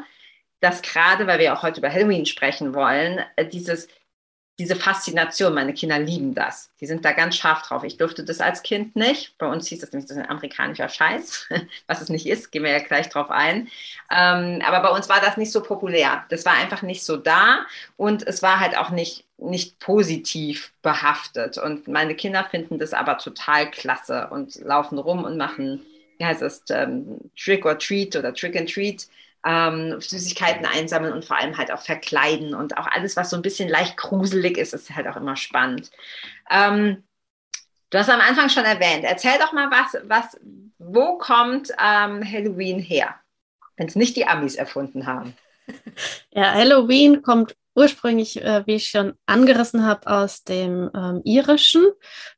dass 0.59 0.81
gerade, 0.81 1.27
weil 1.27 1.39
wir 1.39 1.53
auch 1.53 1.63
heute 1.63 1.79
über 1.79 1.91
Halloween 1.91 2.25
sprechen 2.25 2.73
wollen, 2.73 3.19
äh, 3.35 3.45
dieses 3.45 3.87
diese 4.59 4.75
Faszination, 4.75 5.53
meine 5.53 5.73
Kinder 5.73 5.97
lieben 5.97 6.35
das. 6.35 6.69
Die 6.81 6.85
sind 6.85 7.05
da 7.05 7.13
ganz 7.13 7.37
scharf 7.37 7.61
drauf. 7.61 7.85
Ich 7.85 7.95
durfte 7.95 8.25
das 8.25 8.41
als 8.41 8.61
Kind 8.61 8.93
nicht. 8.93 9.37
Bei 9.37 9.47
uns 9.47 9.67
hieß 9.67 9.79
das 9.79 9.93
nämlich, 9.93 10.09
das 10.09 10.17
ist 10.17 10.23
ein 10.23 10.29
amerikanischer 10.29 10.89
Scheiß, 10.89 11.47
was 11.87 12.01
es 12.01 12.09
nicht 12.09 12.27
ist, 12.27 12.51
gehen 12.51 12.63
wir 12.63 12.71
ja 12.71 12.79
gleich 12.79 13.07
drauf 13.07 13.31
ein. 13.31 13.69
Ähm, 14.11 14.61
aber 14.67 14.81
bei 14.81 14.89
uns 14.89 15.07
war 15.07 15.21
das 15.21 15.37
nicht 15.37 15.53
so 15.53 15.63
populär. 15.63 16.25
Das 16.27 16.45
war 16.45 16.53
einfach 16.53 16.81
nicht 16.81 17.05
so 17.05 17.15
da 17.15 17.65
und 17.95 18.27
es 18.27 18.43
war 18.43 18.59
halt 18.59 18.77
auch 18.77 18.89
nicht, 18.89 19.23
nicht 19.37 19.79
positiv 19.79 20.73
behaftet. 20.81 21.57
Und 21.57 21.87
meine 21.87 22.13
Kinder 22.13 22.43
finden 22.43 22.79
das 22.79 22.93
aber 22.93 23.17
total 23.17 23.71
klasse 23.71 24.27
und 24.29 24.55
laufen 24.55 24.99
rum 24.99 25.23
und 25.23 25.37
machen, 25.37 25.85
wie 26.17 26.25
heißt 26.25 26.41
es, 26.41 26.63
ähm, 26.69 27.31
Trick 27.37 27.65
or 27.65 27.79
Treat 27.79 28.17
oder 28.17 28.33
Trick 28.33 28.57
and 28.57 28.69
Treat 28.69 29.07
ähm, 29.45 29.99
Süßigkeiten 29.99 30.65
einsammeln 30.65 31.13
und 31.13 31.25
vor 31.25 31.37
allem 31.37 31.57
halt 31.57 31.71
auch 31.71 31.81
verkleiden 31.81 32.53
und 32.53 32.77
auch 32.77 32.87
alles, 32.87 33.15
was 33.15 33.29
so 33.29 33.35
ein 33.35 33.41
bisschen 33.41 33.69
leicht 33.69 33.97
gruselig 33.97 34.57
ist, 34.57 34.73
ist 34.73 34.95
halt 34.95 35.07
auch 35.07 35.15
immer 35.15 35.35
spannend. 35.35 35.91
Ähm, 36.49 37.03
du 37.89 37.97
hast 37.97 38.09
am 38.09 38.21
Anfang 38.21 38.49
schon 38.49 38.65
erwähnt, 38.65 39.03
erzähl 39.03 39.37
doch 39.39 39.53
mal 39.53 39.69
was, 39.71 40.01
was 40.03 40.37
wo 40.77 41.17
kommt 41.17 41.71
ähm, 41.71 42.23
Halloween 42.23 42.79
her, 42.79 43.15
wenn 43.77 43.87
es 43.87 43.95
nicht 43.95 44.15
die 44.15 44.27
Amis 44.27 44.55
erfunden 44.55 45.05
haben? 45.05 45.35
Ja, 46.31 46.53
Halloween 46.53 47.21
kommt 47.21 47.55
ursprünglich, 47.75 48.41
äh, 48.41 48.65
wie 48.65 48.75
ich 48.75 48.87
schon 48.87 49.13
angerissen 49.25 49.85
habe, 49.85 50.07
aus 50.07 50.43
dem 50.43 50.89
ähm, 50.95 51.21
irischen, 51.23 51.87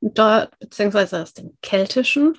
dort, 0.01 0.58
beziehungsweise 0.60 1.22
aus 1.22 1.34
dem 1.34 1.58
keltischen. 1.62 2.38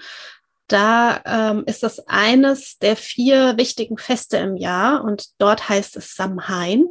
Da 0.73 1.21
ähm, 1.25 1.65
ist 1.67 1.83
das 1.83 2.07
eines 2.09 2.79
der 2.79 2.97
vier 2.97 3.57
wichtigen 3.57 3.99
Feste 3.99 4.39
im 4.39 4.57
Jahr 4.57 5.05
und 5.05 5.27
dort 5.39 5.69
heißt 5.69 5.97
es 5.97 6.15
Samhain. 6.15 6.87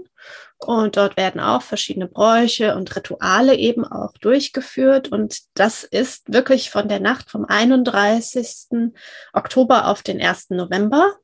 Und 0.64 0.96
dort 0.96 1.18
werden 1.18 1.42
auch 1.42 1.64
verschiedene 1.64 2.08
Bräuche 2.08 2.76
und 2.76 2.96
Rituale 2.96 3.56
eben 3.56 3.84
auch 3.84 4.14
durchgeführt. 4.20 5.12
Und 5.12 5.40
das 5.56 5.84
ist 5.84 6.32
wirklich 6.32 6.70
von 6.70 6.88
der 6.88 7.00
Nacht 7.00 7.32
vom 7.32 7.46
31. 7.46 8.92
Oktober 9.34 9.88
auf 9.88 10.04
den 10.04 10.22
1. 10.22 10.52
November. 10.52 11.16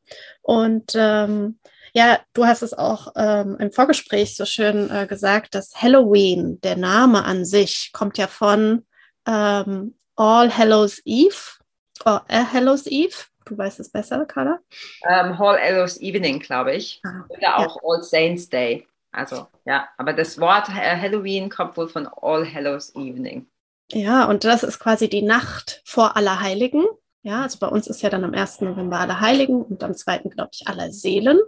Und 0.41 0.93
ähm, 0.95 1.59
ja, 1.93 2.19
du 2.33 2.47
hast 2.47 2.63
es 2.63 2.73
auch 2.73 3.13
ähm, 3.15 3.57
im 3.59 3.71
Vorgespräch 3.71 4.35
so 4.35 4.45
schön 4.45 4.89
äh, 4.89 5.05
gesagt, 5.05 5.53
dass 5.53 5.75
Halloween, 5.75 6.59
der 6.61 6.75
Name 6.75 7.23
an 7.23 7.45
sich, 7.45 7.91
kommt 7.93 8.17
ja 8.17 8.25
von 8.25 8.87
ähm, 9.27 9.95
All 10.15 10.57
Hallows 10.57 10.99
Eve. 11.05 11.56
Oh, 12.05 12.19
All 12.27 12.53
Hallows 12.53 12.87
Eve. 12.87 13.15
Du 13.45 13.57
weißt 13.57 13.79
es 13.79 13.89
besser, 13.89 14.25
Carla? 14.25 14.59
Um, 15.01 15.09
ähm, 15.09 15.41
All 15.41 15.59
Hallows 15.59 15.99
Evening, 16.01 16.39
glaube 16.39 16.75
ich. 16.75 17.01
Ah, 17.05 17.23
Oder 17.29 17.57
auch 17.57 17.75
ja. 17.75 17.81
All 17.83 18.03
Saints 18.03 18.49
Day. 18.49 18.85
Also 19.11 19.47
ja, 19.65 19.87
aber 19.97 20.13
das 20.13 20.39
Wort 20.39 20.67
Halloween 20.69 21.49
kommt 21.49 21.77
wohl 21.77 21.87
von 21.87 22.07
All 22.21 22.45
Hallows 22.53 22.93
Evening. 22.95 23.47
Ja, 23.91 24.25
und 24.25 24.43
das 24.43 24.63
ist 24.63 24.79
quasi 24.79 25.09
die 25.09 25.21
Nacht 25.21 25.81
vor 25.85 26.17
Allerheiligen. 26.17 26.85
Ja, 27.23 27.43
also 27.43 27.57
bei 27.59 27.67
uns 27.67 27.87
ist 27.87 28.01
ja 28.01 28.09
dann 28.09 28.23
am 28.23 28.33
1. 28.33 28.61
November 28.61 28.99
Allerheiligen 28.99 29.61
und 29.61 29.83
am 29.83 29.95
2. 29.95 30.19
glaube 30.29 30.49
ich 30.53 30.67
Aller 30.67 30.91
Seelen, 30.91 31.39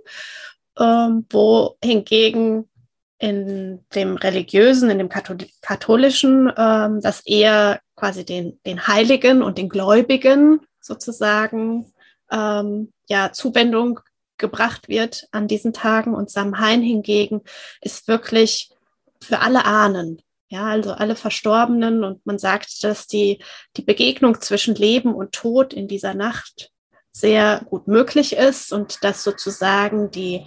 ähm, 0.80 1.26
wo 1.30 1.78
hingegen 1.84 2.70
in 3.20 3.86
dem 3.94 4.16
religiösen, 4.16 4.90
in 4.90 4.98
dem 4.98 5.10
katholischen, 5.10 6.52
ähm, 6.58 7.02
das 7.02 7.26
eher 7.26 7.82
quasi 8.00 8.26
den, 8.26 8.60
den 8.66 8.88
Heiligen 8.88 9.44
und 9.44 9.58
den 9.58 9.70
Gläubigen 9.70 10.62
sozusagen 10.80 11.92
ähm, 12.32 12.94
ja 13.08 13.32
Zuwendung 13.32 14.00
gebracht 14.38 14.88
wird 14.88 15.28
an 15.32 15.48
diesen 15.48 15.74
Tagen. 15.74 16.16
Und 16.16 16.32
Samhain 16.32 16.82
hingegen 16.82 17.42
ist 17.82 18.08
wirklich 18.08 18.72
für 19.22 19.40
alle 19.40 19.66
Ahnen, 19.66 20.22
ja, 20.48 20.66
also 20.66 20.94
alle 20.94 21.16
Verstorbenen. 21.16 22.04
Und 22.04 22.26
man 22.26 22.40
sagt, 22.40 22.84
dass 22.84 23.06
die, 23.06 23.44
die 23.78 23.84
Begegnung 23.84 24.42
zwischen 24.42 24.76
Leben 24.76 25.14
und 25.14 25.34
Tod 25.34 25.74
in 25.74 25.88
dieser 25.88 26.14
Nacht 26.14 26.72
sehr 27.12 27.62
gut 27.70 27.88
möglich 27.88 28.34
ist 28.34 28.72
und 28.72 29.04
dass 29.04 29.24
sozusagen 29.24 30.10
die, 30.10 30.46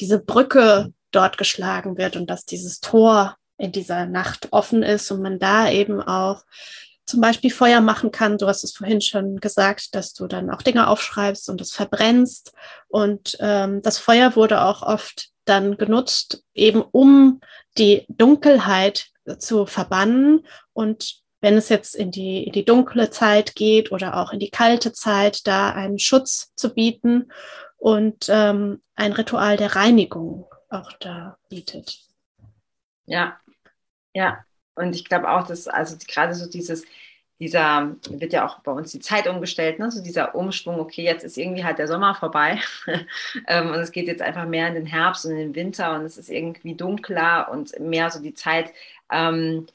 diese 0.00 0.18
Brücke 0.18 0.92
dort 1.12 1.38
geschlagen 1.38 1.96
wird 1.96 2.16
und 2.16 2.28
dass 2.28 2.44
dieses 2.44 2.80
Tor 2.80 3.36
in 3.60 3.72
dieser 3.72 4.06
Nacht 4.06 4.48
offen 4.52 4.82
ist 4.82 5.10
und 5.10 5.22
man 5.22 5.38
da 5.38 5.70
eben 5.70 6.00
auch 6.02 6.44
zum 7.04 7.20
Beispiel 7.20 7.50
Feuer 7.50 7.80
machen 7.80 8.12
kann. 8.12 8.38
Du 8.38 8.46
hast 8.46 8.64
es 8.64 8.72
vorhin 8.72 9.00
schon 9.00 9.40
gesagt, 9.40 9.94
dass 9.94 10.14
du 10.14 10.26
dann 10.26 10.48
auch 10.50 10.62
Dinge 10.62 10.88
aufschreibst 10.88 11.50
und 11.50 11.60
es 11.60 11.72
verbrennst. 11.72 12.52
Und 12.88 13.36
ähm, 13.40 13.82
das 13.82 13.98
Feuer 13.98 14.36
wurde 14.36 14.62
auch 14.62 14.82
oft 14.82 15.30
dann 15.44 15.76
genutzt, 15.76 16.44
eben 16.54 16.80
um 16.80 17.40
die 17.76 18.06
Dunkelheit 18.08 19.08
zu 19.38 19.66
verbannen. 19.66 20.46
Und 20.72 21.20
wenn 21.40 21.56
es 21.56 21.68
jetzt 21.68 21.96
in 21.96 22.10
die, 22.10 22.44
in 22.44 22.52
die 22.52 22.64
dunkle 22.64 23.10
Zeit 23.10 23.56
geht 23.56 23.90
oder 23.90 24.16
auch 24.16 24.32
in 24.32 24.38
die 24.38 24.50
kalte 24.50 24.92
Zeit, 24.92 25.46
da 25.46 25.70
einen 25.70 25.98
Schutz 25.98 26.52
zu 26.54 26.72
bieten 26.72 27.32
und 27.76 28.26
ähm, 28.28 28.82
ein 28.94 29.12
Ritual 29.12 29.56
der 29.56 29.74
Reinigung 29.74 30.46
auch 30.68 30.92
da 31.00 31.38
bietet. 31.48 31.98
Ja, 33.06 33.36
ja, 34.14 34.44
und 34.74 34.94
ich 34.94 35.04
glaube 35.04 35.30
auch, 35.30 35.46
dass 35.46 35.68
also 35.68 35.96
gerade 36.08 36.34
so 36.34 36.48
dieses, 36.48 36.84
dieser, 37.38 37.96
wird 38.10 38.32
ja 38.32 38.46
auch 38.46 38.60
bei 38.60 38.72
uns 38.72 38.92
die 38.92 39.00
Zeit 39.00 39.26
umgestellt, 39.26 39.78
ne? 39.78 39.90
so 39.90 40.02
dieser 40.02 40.34
Umschwung, 40.34 40.78
okay, 40.78 41.02
jetzt 41.02 41.24
ist 41.24 41.38
irgendwie 41.38 41.64
halt 41.64 41.78
der 41.78 41.88
Sommer 41.88 42.14
vorbei 42.14 42.60
ähm, 43.48 43.70
und 43.70 43.76
es 43.76 43.92
geht 43.92 44.06
jetzt 44.06 44.22
einfach 44.22 44.46
mehr 44.46 44.68
in 44.68 44.74
den 44.74 44.86
Herbst 44.86 45.24
und 45.24 45.32
in 45.32 45.38
den 45.38 45.54
Winter 45.54 45.94
und 45.94 46.04
es 46.04 46.18
ist 46.18 46.28
irgendwie 46.30 46.74
dunkler 46.74 47.50
und 47.50 47.78
mehr 47.80 48.10
so 48.10 48.20
die 48.20 48.34
Zeit, 48.34 48.72
ähm, 49.10 49.66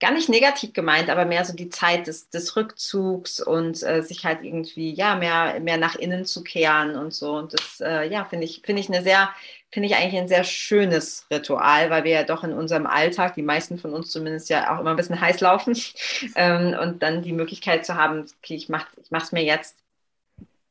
gar 0.00 0.12
nicht 0.12 0.28
negativ 0.28 0.74
gemeint, 0.74 1.08
aber 1.08 1.24
mehr 1.24 1.44
so 1.46 1.54
die 1.54 1.70
Zeit 1.70 2.06
des, 2.08 2.28
des 2.28 2.56
Rückzugs 2.56 3.40
und 3.40 3.82
äh, 3.82 4.02
sich 4.02 4.24
halt 4.26 4.42
irgendwie, 4.42 4.92
ja, 4.92 5.16
mehr, 5.16 5.58
mehr 5.60 5.78
nach 5.78 5.94
innen 5.94 6.26
zu 6.26 6.44
kehren 6.44 6.96
und 6.96 7.14
so. 7.14 7.36
Und 7.36 7.54
das, 7.54 7.80
äh, 7.80 8.06
ja, 8.10 8.24
finde 8.26 8.44
ich, 8.44 8.60
finde 8.64 8.82
ich 8.82 8.88
eine 8.88 9.02
sehr, 9.02 9.30
finde 9.74 9.88
ich 9.88 9.96
eigentlich 9.96 10.20
ein 10.20 10.28
sehr 10.28 10.44
schönes 10.44 11.26
Ritual, 11.32 11.90
weil 11.90 12.04
wir 12.04 12.12
ja 12.12 12.22
doch 12.22 12.44
in 12.44 12.52
unserem 12.52 12.86
Alltag, 12.86 13.34
die 13.34 13.42
meisten 13.42 13.76
von 13.76 13.92
uns 13.92 14.10
zumindest 14.10 14.48
ja 14.48 14.72
auch 14.72 14.80
immer 14.80 14.90
ein 14.90 14.96
bisschen 14.96 15.20
heiß 15.20 15.40
laufen 15.40 15.76
ähm, 16.36 16.76
und 16.80 17.02
dann 17.02 17.22
die 17.22 17.32
Möglichkeit 17.32 17.84
zu 17.84 17.96
haben, 17.96 18.24
okay, 18.38 18.54
ich 18.54 18.68
mache 18.68 18.86
es 19.10 19.32
mir 19.32 19.42
jetzt 19.42 19.76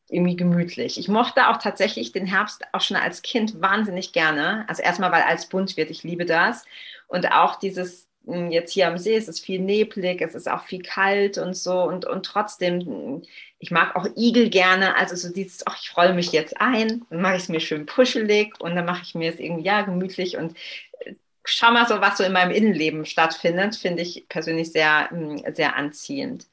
irgendwie 0.07 0.37
gemütlich. 0.37 0.97
Ich 0.97 1.09
mochte 1.09 1.49
auch 1.49 1.57
tatsächlich 1.57 2.13
den 2.13 2.25
Herbst 2.25 2.63
auch 2.71 2.81
schon 2.81 2.95
als 2.95 3.21
Kind 3.23 3.61
wahnsinnig 3.61 4.13
gerne. 4.13 4.65
Also 4.69 4.81
erstmal, 4.81 5.11
weil 5.11 5.23
als 5.23 5.49
bunt 5.49 5.75
wird, 5.75 5.89
ich 5.89 6.03
liebe 6.03 6.25
das. 6.25 6.65
Und 7.07 7.31
auch 7.31 7.57
dieses 7.57 8.07
hm, 8.25 8.51
jetzt 8.51 8.71
hier 8.71 8.87
am 8.87 8.97
See, 8.97 9.17
es 9.17 9.27
ist 9.27 9.43
viel 9.43 9.59
neblig, 9.59 10.21
es 10.21 10.33
ist 10.33 10.49
auch 10.49 10.63
viel 10.63 10.81
kalt 10.81 11.37
und 11.37 11.55
so 11.55 11.83
und, 11.83 12.05
und 12.05 12.25
trotzdem, 12.25 12.79
hm, 12.79 13.21
ich 13.63 13.71
mag 13.71 13.95
auch 13.95 14.05
Igel 14.17 14.49
gerne, 14.49 14.97
also 14.97 15.15
so 15.15 15.33
dieses, 15.33 15.65
ach, 15.65 15.77
ich 15.81 15.89
freue 15.89 16.13
mich 16.13 16.33
jetzt 16.33 16.59
ein, 16.59 17.05
dann 17.09 17.21
mache 17.21 17.37
ich 17.37 17.43
es 17.43 17.49
mir 17.49 17.61
schön 17.61 17.85
puschelig 17.85 18.59
und 18.59 18.75
dann 18.75 18.83
mache 18.83 19.03
ich 19.03 19.15
mir 19.15 19.31
es 19.31 19.39
irgendwie, 19.39 19.63
ja, 19.63 19.83
gemütlich 19.83 20.35
und 20.35 20.57
äh, 21.05 21.13
schau 21.45 21.71
mal 21.71 21.87
so, 21.87 22.01
was 22.01 22.17
so 22.17 22.25
in 22.25 22.33
meinem 22.33 22.51
Innenleben 22.51 23.05
stattfindet, 23.05 23.77
finde 23.77 24.01
ich 24.01 24.25
persönlich 24.27 24.73
sehr, 24.73 25.09
hm, 25.11 25.43
sehr 25.55 25.77
anziehend. 25.77 26.47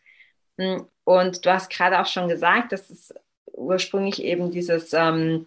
Und 1.04 1.44
du 1.44 1.50
hast 1.52 1.70
gerade 1.70 2.00
auch 2.00 2.06
schon 2.06 2.28
gesagt, 2.28 2.70
dass 2.70 2.90
es 2.90 3.12
ursprünglich 3.52 4.22
eben 4.22 4.52
dieses, 4.52 4.92
ähm, 4.92 5.46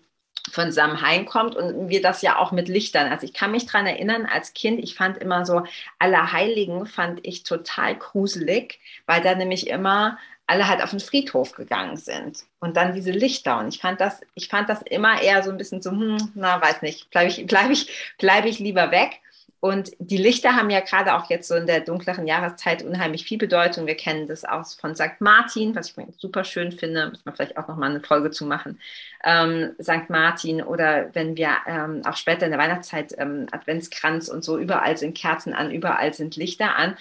von 0.51 0.71
Samhain 0.71 1.25
kommt 1.25 1.55
und 1.55 1.89
wir 1.89 2.01
das 2.01 2.21
ja 2.21 2.37
auch 2.37 2.51
mit 2.51 2.67
Lichtern. 2.67 3.09
Also 3.09 3.25
ich 3.25 3.33
kann 3.33 3.51
mich 3.51 3.65
daran 3.65 3.87
erinnern, 3.87 4.25
als 4.25 4.53
Kind, 4.53 4.79
ich 4.79 4.95
fand 4.95 5.17
immer 5.17 5.45
so 5.45 5.63
Allerheiligen 5.99 6.85
fand 6.85 7.25
ich 7.25 7.43
total 7.43 7.95
gruselig, 7.95 8.79
weil 9.05 9.21
da 9.21 9.35
nämlich 9.35 9.67
immer 9.67 10.17
alle 10.47 10.67
halt 10.67 10.83
auf 10.83 10.91
den 10.91 10.99
Friedhof 10.99 11.53
gegangen 11.53 11.97
sind 11.97 12.43
und 12.59 12.77
dann 12.77 12.93
diese 12.93 13.11
Lichter. 13.11 13.59
Und 13.59 13.69
ich 13.73 13.81
fand 13.81 14.01
das 14.01 14.21
ich 14.35 14.49
fand 14.49 14.69
das 14.69 14.81
immer 14.83 15.21
eher 15.21 15.43
so 15.43 15.51
ein 15.51 15.57
bisschen 15.57 15.81
so 15.81 15.91
hm, 15.91 16.31
na 16.35 16.61
weiß 16.61 16.81
nicht. 16.81 17.09
Bleibe 17.09 17.29
ich 17.29 17.45
bleibe 17.47 17.73
ich 17.73 18.15
bleibe 18.17 18.49
ich 18.49 18.59
lieber 18.59 18.91
weg 18.91 19.21
und 19.63 19.91
die 19.97 20.17
Lichter 20.17 20.57
haben 20.57 20.69
ja 20.69 20.81
gerade 20.81 21.15
auch 21.15 21.29
jetzt 21.29 21.47
so 21.47 21.55
in 21.55 21.67
der 21.67 21.79
dunkleren 21.79 22.27
Jahreszeit 22.27 22.83
unheimlich 22.83 23.23
viel 23.23 23.37
Bedeutung. 23.37 23.87
Wir 23.87 23.95
kennen 23.95 24.27
das 24.27 24.43
auch 24.43 24.65
von 24.77 24.93
St. 24.93 25.21
Martin, 25.21 25.73
was 25.73 25.87
ich 25.97 26.05
super 26.17 26.43
schön 26.43 26.73
finde, 26.73 27.11
muss 27.11 27.23
man 27.23 27.33
vielleicht 27.33 27.57
auch 27.57 27.69
nochmal 27.69 27.91
eine 27.91 28.01
Folge 28.01 28.29
zu 28.29 28.45
machen. 28.45 28.77
Ähm, 29.23 29.71
St. 29.81 30.09
Martin 30.09 30.61
oder 30.61 31.11
wenn 31.13 31.37
wir 31.37 31.51
ähm, 31.65 32.01
auch 32.05 32.17
später 32.17 32.43
in 32.43 32.51
der 32.51 32.59
Weihnachtszeit 32.59 33.15
ähm, 33.17 33.47
Adventskranz 33.51 34.27
und 34.27 34.43
so, 34.43 34.57
überall 34.57 34.97
sind 34.97 35.17
Kerzen 35.17 35.53
an, 35.53 35.71
überall 35.71 36.13
sind 36.13 36.35
Lichter 36.35 36.75
an. 36.75 36.97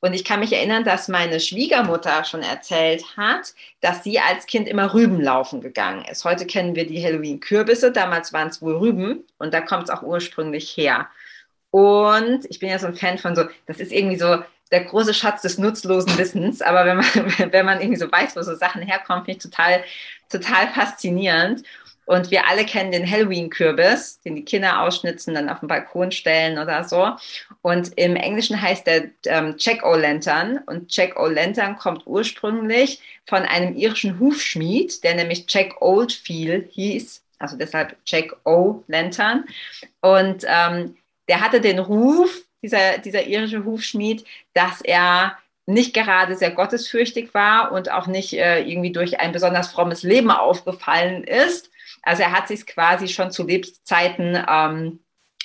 Und 0.00 0.12
ich 0.12 0.24
kann 0.24 0.40
mich 0.40 0.52
erinnern, 0.52 0.82
dass 0.82 1.06
meine 1.06 1.38
Schwiegermutter 1.38 2.24
schon 2.24 2.42
erzählt 2.42 3.04
hat, 3.16 3.54
dass 3.82 4.02
sie 4.02 4.18
als 4.18 4.46
Kind 4.46 4.66
immer 4.66 4.94
Rüben 4.94 5.20
laufen 5.20 5.60
gegangen 5.60 6.04
ist. 6.10 6.24
Heute 6.24 6.44
kennen 6.44 6.74
wir 6.74 6.88
die 6.88 7.00
Halloween-Kürbisse, 7.00 7.92
damals 7.92 8.32
waren 8.32 8.48
es 8.48 8.60
wohl 8.60 8.78
Rüben 8.78 9.22
und 9.38 9.54
da 9.54 9.60
kommt 9.60 9.84
es 9.84 9.90
auch 9.90 10.02
ursprünglich 10.02 10.76
her. 10.76 11.08
Und 11.70 12.46
ich 12.48 12.58
bin 12.58 12.68
ja 12.68 12.78
so 12.78 12.86
ein 12.86 12.94
Fan 12.94 13.18
von 13.18 13.36
so, 13.36 13.44
das 13.66 13.78
ist 13.78 13.92
irgendwie 13.92 14.18
so 14.18 14.42
der 14.70 14.84
große 14.84 15.14
Schatz 15.14 15.42
des 15.42 15.58
nutzlosen 15.58 16.16
Wissens. 16.18 16.62
Aber 16.62 16.84
wenn 16.84 16.96
man, 16.98 17.06
wenn 17.52 17.66
man 17.66 17.80
irgendwie 17.80 18.00
so 18.00 18.10
weiß, 18.10 18.36
wo 18.36 18.42
so 18.42 18.54
Sachen 18.54 18.82
herkommen, 18.82 19.24
finde 19.24 19.38
ich 19.38 19.42
total, 19.42 19.84
total 20.28 20.68
faszinierent. 20.68 21.62
Und 22.06 22.32
wir 22.32 22.48
alle 22.48 22.64
kennen 22.64 22.90
den 22.90 23.08
Halloween-Kürbis, 23.08 24.20
den 24.22 24.34
die 24.34 24.44
Kinder 24.44 24.82
ausschnitzen, 24.82 25.32
dann 25.32 25.48
auf 25.48 25.60
den 25.60 25.68
Balkon 25.68 26.10
stellen 26.10 26.58
oder 26.58 26.82
so. 26.82 27.12
Und 27.62 27.96
im 27.96 28.16
Englischen 28.16 28.60
heißt 28.60 28.84
der 28.84 29.10
ähm, 29.26 29.54
Jack-O-Lantern. 29.56 30.58
Und 30.66 30.94
Jack-O-Lantern 30.94 31.76
kommt 31.76 32.02
ursprünglich 32.06 33.00
von 33.26 33.42
einem 33.42 33.76
irischen 33.76 34.18
Hufschmied, 34.18 35.04
der 35.04 35.14
nämlich 35.14 35.44
Jack 35.48 35.80
Oldfield 35.80 36.72
hieß. 36.72 37.22
Also 37.38 37.56
deshalb 37.56 37.96
Jack 38.04 38.34
O-Lantern. 38.44 39.44
Und 40.00 40.44
ähm, 40.48 40.96
der 41.30 41.40
hatte 41.40 41.60
den 41.60 41.78
Ruf, 41.78 42.42
dieser, 42.60 42.98
dieser 42.98 43.22
irische 43.22 43.64
Hufschmied, 43.64 44.24
dass 44.52 44.80
er 44.80 45.38
nicht 45.64 45.94
gerade 45.94 46.34
sehr 46.34 46.50
gottesfürchtig 46.50 47.32
war 47.34 47.70
und 47.70 47.88
auch 47.92 48.08
nicht 48.08 48.32
äh, 48.32 48.62
irgendwie 48.62 48.90
durch 48.90 49.20
ein 49.20 49.30
besonders 49.30 49.70
frommes 49.70 50.02
Leben 50.02 50.32
aufgefallen 50.32 51.22
ist. 51.22 51.70
Also 52.02 52.24
er 52.24 52.32
hat 52.32 52.48
sich 52.48 52.66
quasi 52.66 53.06
schon 53.06 53.30
zu 53.30 53.46
Lebzeiten 53.46 54.44
ähm, 54.48 54.98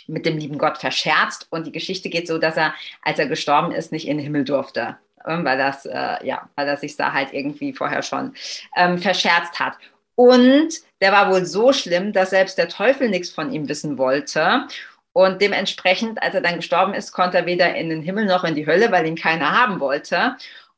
mit 0.07 0.25
dem 0.25 0.39
lieben 0.39 0.57
Gott 0.57 0.79
verscherzt 0.79 1.45
und 1.51 1.67
die 1.67 1.71
Geschichte 1.71 2.09
geht 2.09 2.27
so, 2.27 2.39
dass 2.39 2.57
er, 2.57 2.73
als 3.03 3.19
er 3.19 3.27
gestorben 3.27 3.71
ist, 3.71 3.91
nicht 3.91 4.07
in 4.07 4.17
den 4.17 4.23
Himmel 4.23 4.43
durfte, 4.43 4.97
ähm, 5.23 5.45
weil 5.45 5.59
das 5.59 5.85
äh, 5.85 6.25
ja, 6.25 6.49
weil 6.55 6.67
er 6.67 6.77
sich 6.77 6.97
da 6.97 7.13
halt 7.13 7.31
irgendwie 7.31 7.73
vorher 7.73 8.01
schon 8.01 8.33
ähm, 8.75 8.97
verscherzt 8.97 9.59
hat. 9.59 9.77
Und 10.15 10.69
der 11.01 11.11
war 11.11 11.31
wohl 11.31 11.45
so 11.45 11.73
schlimm, 11.73 12.11
dass 12.11 12.31
selbst 12.31 12.57
der 12.57 12.69
Teufel 12.69 13.09
nichts 13.09 13.29
von 13.29 13.51
ihm 13.51 13.69
wissen 13.69 13.99
wollte. 13.99 14.67
Und 15.17 15.41
dementsprechend, 15.41 16.21
als 16.21 16.35
er 16.35 16.41
dann 16.41 16.57
gestorben 16.57 16.93
ist, 16.93 17.13
konnte 17.13 17.37
er 17.37 17.45
weder 17.45 17.73
in 17.73 17.89
den 17.89 18.01
Himmel 18.01 18.25
noch 18.25 18.43
in 18.43 18.53
die 18.53 18.67
Hölle, 18.67 18.91
weil 18.91 19.07
ihn 19.07 19.15
keiner 19.15 19.57
haben 19.57 19.79
wollte. 19.79 20.35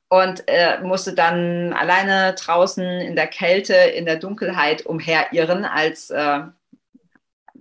und 0.10 0.44
äh, 0.48 0.80
musste 0.82 1.14
dann 1.14 1.74
alleine 1.74 2.34
draußen 2.36 2.84
in 2.84 3.16
der 3.16 3.28
Kälte, 3.28 3.74
in 3.74 4.06
der 4.06 4.18
Dunkelheit 4.18 4.86
umherirren 4.86 5.66
als 5.66 6.12
äh, 6.12 6.42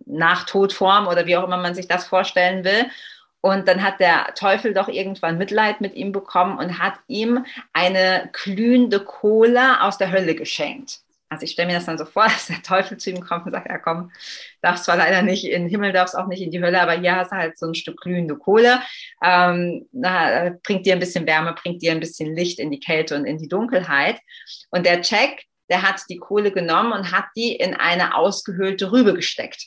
Nachtodform 0.06 1.09
oder 1.09 1.26
wie 1.26 1.37
auch 1.37 1.45
immer 1.45 1.56
man 1.56 1.75
sich 1.75 1.88
das 1.88 2.06
vorstellen 2.06 2.62
will. 2.64 2.87
Und 3.40 3.68
dann 3.68 3.83
hat 3.83 3.99
der 4.00 4.35
Teufel 4.35 4.75
doch 4.75 4.88
irgendwann 4.88 5.38
Mitleid 5.38 5.80
mit 5.80 5.95
ihm 5.95 6.12
bekommen 6.12 6.59
und 6.59 6.78
hat 6.78 6.95
ihm 7.09 7.47
eine 7.73 8.28
glühende 8.33 9.00
Kohle 9.00 9.83
aus 9.83 9.99
der 9.99 10.12
Hölle 10.12 10.35
geschenkt. 10.35 11.00
Also 11.28 11.45
ich 11.45 11.52
stelle 11.52 11.68
mir 11.68 11.75
das 11.75 11.87
dann 11.87 11.99
so 11.99 12.04
vor, 12.04 12.25
dass 12.28 12.47
der 12.47 12.62
Teufel 12.62 12.99
zu 12.99 13.11
ihm 13.11 13.21
kommt 13.21 13.47
und 13.47 13.52
sagt, 13.52 13.68
ja 13.68 13.78
komm, 13.78 14.12
darfst 14.62 14.85
zwar 14.85 14.97
leider 14.97 15.23
nicht 15.23 15.45
in 15.45 15.62
den 15.62 15.68
Himmel, 15.68 15.92
darfst 15.92 16.16
auch 16.16 16.26
nicht 16.26 16.42
in 16.42 16.50
die 16.50 16.62
Hölle, 16.62 16.80
aber 16.80 16.92
hier 16.92 17.16
hast 17.16 17.33
du 17.33 17.37
halt 17.37 17.59
so 17.59 17.66
ein 17.66 17.75
Stück 17.75 18.00
glühende 18.00 18.37
Kohle, 18.37 18.80
ähm, 19.23 19.87
na, 19.92 20.50
bringt 20.62 20.87
dir 20.87 20.95
ein 20.95 21.00
bisschen 21.00 21.26
Wärme, 21.26 21.54
bringt 21.54 21.83
dir 21.83 21.92
ein 21.92 22.00
bisschen 22.00 22.35
Licht 22.35 22.59
in 22.59 22.71
die 22.71 22.80
Kälte 22.80 23.16
und 23.16 23.25
in 23.25 23.38
die 23.38 23.49
Dunkelheit. 23.49 24.21
Und 24.71 24.87
der 24.87 25.00
Jack, 25.00 25.42
der 25.68 25.83
hat 25.83 26.02
die 26.09 26.18
Kohle 26.18 26.52
genommen 26.52 26.92
und 26.92 27.12
hat 27.12 27.26
die 27.37 27.54
in 27.56 27.75
eine 27.75 28.14
ausgehöhlte 28.14 28.92
Rübe 28.92 29.14
gesteckt. 29.14 29.66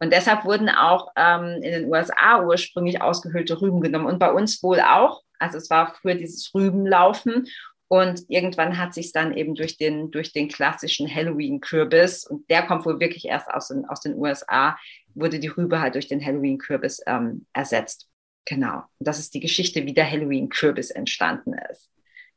Und 0.00 0.12
deshalb 0.12 0.44
wurden 0.44 0.68
auch 0.68 1.08
ähm, 1.16 1.60
in 1.62 1.72
den 1.72 1.86
USA 1.86 2.42
ursprünglich 2.42 3.00
ausgehöhlte 3.00 3.60
Rüben 3.60 3.80
genommen 3.80 4.06
und 4.06 4.18
bei 4.18 4.30
uns 4.30 4.62
wohl 4.62 4.80
auch. 4.80 5.22
Also 5.38 5.58
es 5.58 5.70
war 5.70 5.94
früher 5.94 6.14
dieses 6.14 6.54
Rübenlaufen 6.54 7.46
und 7.94 8.24
irgendwann 8.26 8.76
hat 8.76 8.92
sich 8.92 9.12
dann 9.12 9.36
eben 9.36 9.54
durch 9.54 9.76
den, 9.76 10.10
durch 10.10 10.32
den 10.32 10.48
klassischen 10.48 11.06
Halloween-Kürbis, 11.08 12.26
und 12.26 12.50
der 12.50 12.66
kommt 12.66 12.84
wohl 12.86 12.98
wirklich 12.98 13.26
erst 13.26 13.46
aus 13.48 13.68
den, 13.68 13.84
aus 13.84 14.00
den 14.00 14.16
USA, 14.16 14.76
wurde 15.14 15.38
die 15.38 15.46
Rübe 15.46 15.78
halt 15.78 15.94
durch 15.94 16.08
den 16.08 16.24
Halloween-Kürbis 16.24 17.02
ähm, 17.06 17.46
ersetzt. 17.52 18.08
Genau. 18.46 18.78
Und 18.98 19.06
das 19.06 19.20
ist 19.20 19.32
die 19.32 19.38
Geschichte, 19.38 19.86
wie 19.86 19.94
der 19.94 20.10
Halloween-Kürbis 20.10 20.90
entstanden 20.90 21.54
ist. 21.70 21.88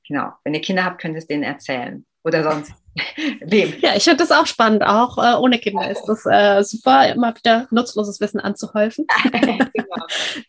Genau. 0.07 0.31
Wenn 0.43 0.53
ihr 0.53 0.61
Kinder 0.61 0.85
habt, 0.85 1.01
könnt 1.01 1.15
ihr 1.15 1.19
es 1.19 1.27
denen 1.27 1.41
erzählen. 1.41 2.05
Oder 2.27 2.43
sonst 2.43 2.73
Wem? 3.41 3.73
Ja, 3.79 3.95
ich 3.95 4.03
finde 4.03 4.17
das 4.17 4.31
auch 4.31 4.45
spannend. 4.45 4.83
Auch 4.83 5.17
äh, 5.17 5.35
ohne 5.37 5.59
Kinder 5.59 5.89
ist 5.89 6.03
das 6.05 6.25
äh, 6.25 6.63
super, 6.63 7.07
immer 7.09 7.35
wieder 7.35 7.67
nutzloses 7.71 8.19
Wissen 8.19 8.39
anzuhäufen. 8.39 9.05
genau. 9.31 10.05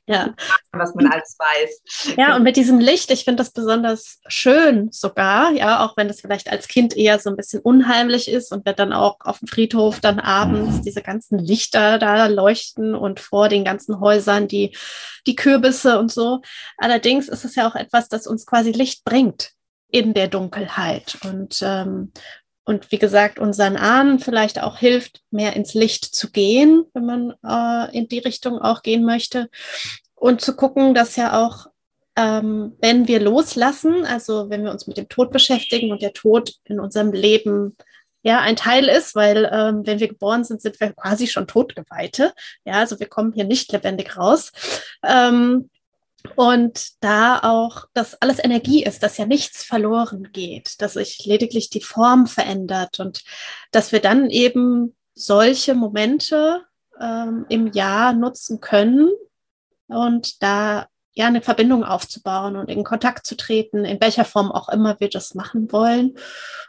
ja. 0.06 0.34
Was 0.72 0.94
man 0.94 1.06
alles 1.06 1.36
weiß. 1.38 2.16
Ja, 2.16 2.36
und 2.36 2.42
mit 2.42 2.56
diesem 2.56 2.78
Licht, 2.78 3.10
ich 3.10 3.24
finde 3.24 3.42
das 3.42 3.50
besonders 3.50 4.20
schön 4.28 4.90
sogar, 4.92 5.52
ja, 5.52 5.84
auch 5.84 5.96
wenn 5.96 6.08
es 6.08 6.20
vielleicht 6.20 6.50
als 6.50 6.68
Kind 6.68 6.96
eher 6.96 7.18
so 7.18 7.30
ein 7.30 7.36
bisschen 7.36 7.60
unheimlich 7.60 8.28
ist 8.30 8.52
und 8.52 8.66
wird 8.66 8.78
dann 8.78 8.92
auch 8.92 9.16
auf 9.20 9.38
dem 9.40 9.48
Friedhof 9.48 10.00
dann 10.00 10.20
abends 10.20 10.80
diese 10.82 11.02
ganzen 11.02 11.38
Lichter 11.38 11.98
da 11.98 12.26
leuchten 12.26 12.94
und 12.94 13.20
vor 13.20 13.48
den 13.48 13.64
ganzen 13.64 14.00
Häusern 14.00 14.48
die, 14.48 14.76
die 15.26 15.36
Kürbisse 15.36 15.98
und 15.98 16.10
so. 16.10 16.40
Allerdings 16.76 17.28
ist 17.28 17.44
es 17.44 17.54
ja 17.54 17.68
auch 17.68 17.74
etwas, 17.74 18.08
das 18.08 18.26
uns 18.26 18.46
quasi 18.46 18.72
Licht 18.72 19.04
bringt 19.04 19.52
in 19.90 20.14
der 20.14 20.28
Dunkelheit. 20.28 21.18
Und, 21.24 21.60
ähm, 21.62 22.12
und 22.64 22.92
wie 22.92 22.98
gesagt, 22.98 23.38
unseren 23.38 23.76
Ahnen 23.76 24.18
vielleicht 24.18 24.62
auch 24.62 24.76
hilft, 24.76 25.22
mehr 25.30 25.56
ins 25.56 25.74
Licht 25.74 26.04
zu 26.04 26.30
gehen, 26.30 26.84
wenn 26.92 27.06
man 27.06 27.34
äh, 27.44 27.96
in 27.96 28.08
die 28.08 28.18
Richtung 28.18 28.58
auch 28.58 28.82
gehen 28.82 29.04
möchte. 29.04 29.48
Und 30.14 30.40
zu 30.40 30.54
gucken, 30.54 30.94
dass 30.94 31.16
ja 31.16 31.44
auch, 31.44 31.66
ähm, 32.16 32.76
wenn 32.80 33.08
wir 33.08 33.20
loslassen, 33.20 34.04
also 34.04 34.50
wenn 34.50 34.64
wir 34.64 34.72
uns 34.72 34.86
mit 34.86 34.96
dem 34.96 35.08
Tod 35.08 35.30
beschäftigen 35.30 35.92
und 35.92 36.02
der 36.02 36.12
Tod 36.12 36.54
in 36.64 36.80
unserem 36.80 37.12
Leben 37.12 37.76
ja 38.22 38.40
ein 38.40 38.56
Teil 38.56 38.88
ist, 38.88 39.14
weil 39.14 39.48
ähm, 39.50 39.86
wenn 39.86 40.00
wir 40.00 40.08
geboren 40.08 40.44
sind, 40.44 40.60
sind 40.60 40.78
wir 40.80 40.92
quasi 40.92 41.28
schon 41.28 41.46
Todgeweihte. 41.46 42.32
Ja, 42.64 42.74
also 42.74 42.98
wir 42.98 43.06
kommen 43.06 43.32
hier 43.32 43.44
nicht 43.44 43.72
lebendig 43.72 44.16
raus. 44.16 44.52
Ähm, 45.02 45.70
und 46.36 47.02
da 47.02 47.40
auch, 47.42 47.86
dass 47.94 48.20
alles 48.20 48.42
Energie 48.42 48.82
ist, 48.82 49.02
dass 49.02 49.18
ja 49.18 49.26
nichts 49.26 49.64
verloren 49.64 50.30
geht, 50.32 50.80
dass 50.82 50.94
sich 50.94 51.24
lediglich 51.24 51.70
die 51.70 51.80
Form 51.80 52.26
verändert 52.26 53.00
und 53.00 53.22
dass 53.70 53.92
wir 53.92 54.00
dann 54.00 54.30
eben 54.30 54.96
solche 55.14 55.74
Momente 55.74 56.64
ähm, 57.00 57.46
im 57.48 57.68
Jahr 57.68 58.12
nutzen 58.12 58.60
können 58.60 59.10
und 59.88 60.42
da 60.42 60.86
ja 61.12 61.26
eine 61.26 61.42
Verbindung 61.42 61.84
aufzubauen 61.84 62.56
und 62.56 62.68
in 62.68 62.84
Kontakt 62.84 63.26
zu 63.26 63.36
treten, 63.36 63.84
in 63.84 64.00
welcher 64.00 64.24
Form 64.24 64.52
auch 64.52 64.68
immer 64.68 65.00
wir 65.00 65.08
das 65.08 65.34
machen 65.34 65.72
wollen. 65.72 66.16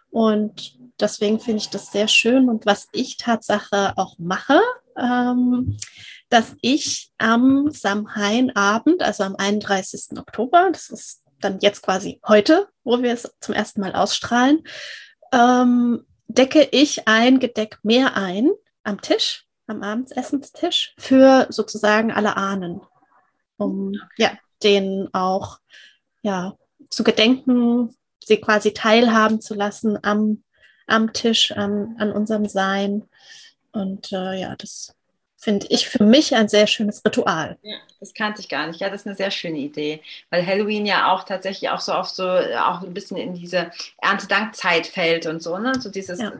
Und 0.09 0.79
deswegen 0.99 1.39
finde 1.39 1.57
ich 1.57 1.69
das 1.69 1.91
sehr 1.91 2.07
schön. 2.07 2.49
Und 2.49 2.65
was 2.65 2.87
ich 2.91 3.17
Tatsache 3.17 3.93
auch 3.95 4.17
mache, 4.17 4.59
ähm, 4.97 5.77
dass 6.29 6.55
ich 6.61 7.11
am 7.17 7.71
Samhain-Abend, 7.71 9.01
also 9.01 9.23
am 9.23 9.35
31. 9.35 10.17
Oktober, 10.17 10.69
das 10.71 10.89
ist 10.89 11.23
dann 11.41 11.59
jetzt 11.61 11.81
quasi 11.81 12.19
heute, 12.27 12.67
wo 12.83 13.01
wir 13.01 13.13
es 13.13 13.33
zum 13.39 13.55
ersten 13.55 13.81
Mal 13.81 13.93
ausstrahlen, 13.93 14.63
ähm, 15.31 16.05
decke 16.27 16.67
ich 16.71 17.07
ein 17.07 17.39
Gedeck 17.39 17.79
mehr 17.83 18.15
ein 18.15 18.49
am 18.83 19.01
Tisch, 19.01 19.45
am 19.67 19.81
Abendsessenstisch 19.81 20.93
für 20.97 21.47
sozusagen 21.49 22.11
alle 22.11 22.37
Ahnen, 22.37 22.81
um 23.57 23.93
ja, 24.17 24.31
denen 24.63 25.13
auch 25.13 25.59
ja, 26.21 26.55
zu 26.89 27.03
gedenken, 27.03 27.95
sie 28.23 28.37
quasi 28.37 28.73
teilhaben 28.73 29.41
zu 29.41 29.55
lassen 29.55 29.97
am, 30.03 30.43
am 30.87 31.13
Tisch, 31.13 31.51
an, 31.51 31.95
an 31.97 32.11
unserem 32.11 32.47
Sein. 32.47 33.07
Und 33.71 34.11
äh, 34.11 34.39
ja, 34.39 34.55
das 34.55 34.95
finde 35.39 35.67
ich 35.69 35.87
für 35.87 36.03
mich 36.03 36.35
ein 36.35 36.49
sehr 36.49 36.67
schönes 36.67 37.03
Ritual. 37.05 37.57
Ja, 37.61 37.77
das 37.99 38.13
kannte 38.13 38.41
ich 38.41 38.49
gar 38.49 38.67
nicht. 38.67 38.81
Ja, 38.81 38.89
das 38.89 39.01
ist 39.01 39.07
eine 39.07 39.15
sehr 39.15 39.31
schöne 39.31 39.57
Idee, 39.57 40.01
weil 40.29 40.45
Halloween 40.45 40.85
ja 40.85 41.13
auch 41.13 41.23
tatsächlich 41.23 41.69
auch 41.69 41.79
so 41.79 41.93
oft 41.93 42.13
so 42.13 42.27
auch 42.27 42.81
ein 42.81 42.93
bisschen 42.93 43.17
in 43.17 43.33
diese 43.33 43.71
Erntedankzeit 44.01 44.85
fällt 44.85 45.25
und 45.25 45.41
so, 45.41 45.57
ne? 45.57 45.73
So 45.79 45.89
dieses 45.89 46.19
ja. 46.19 46.33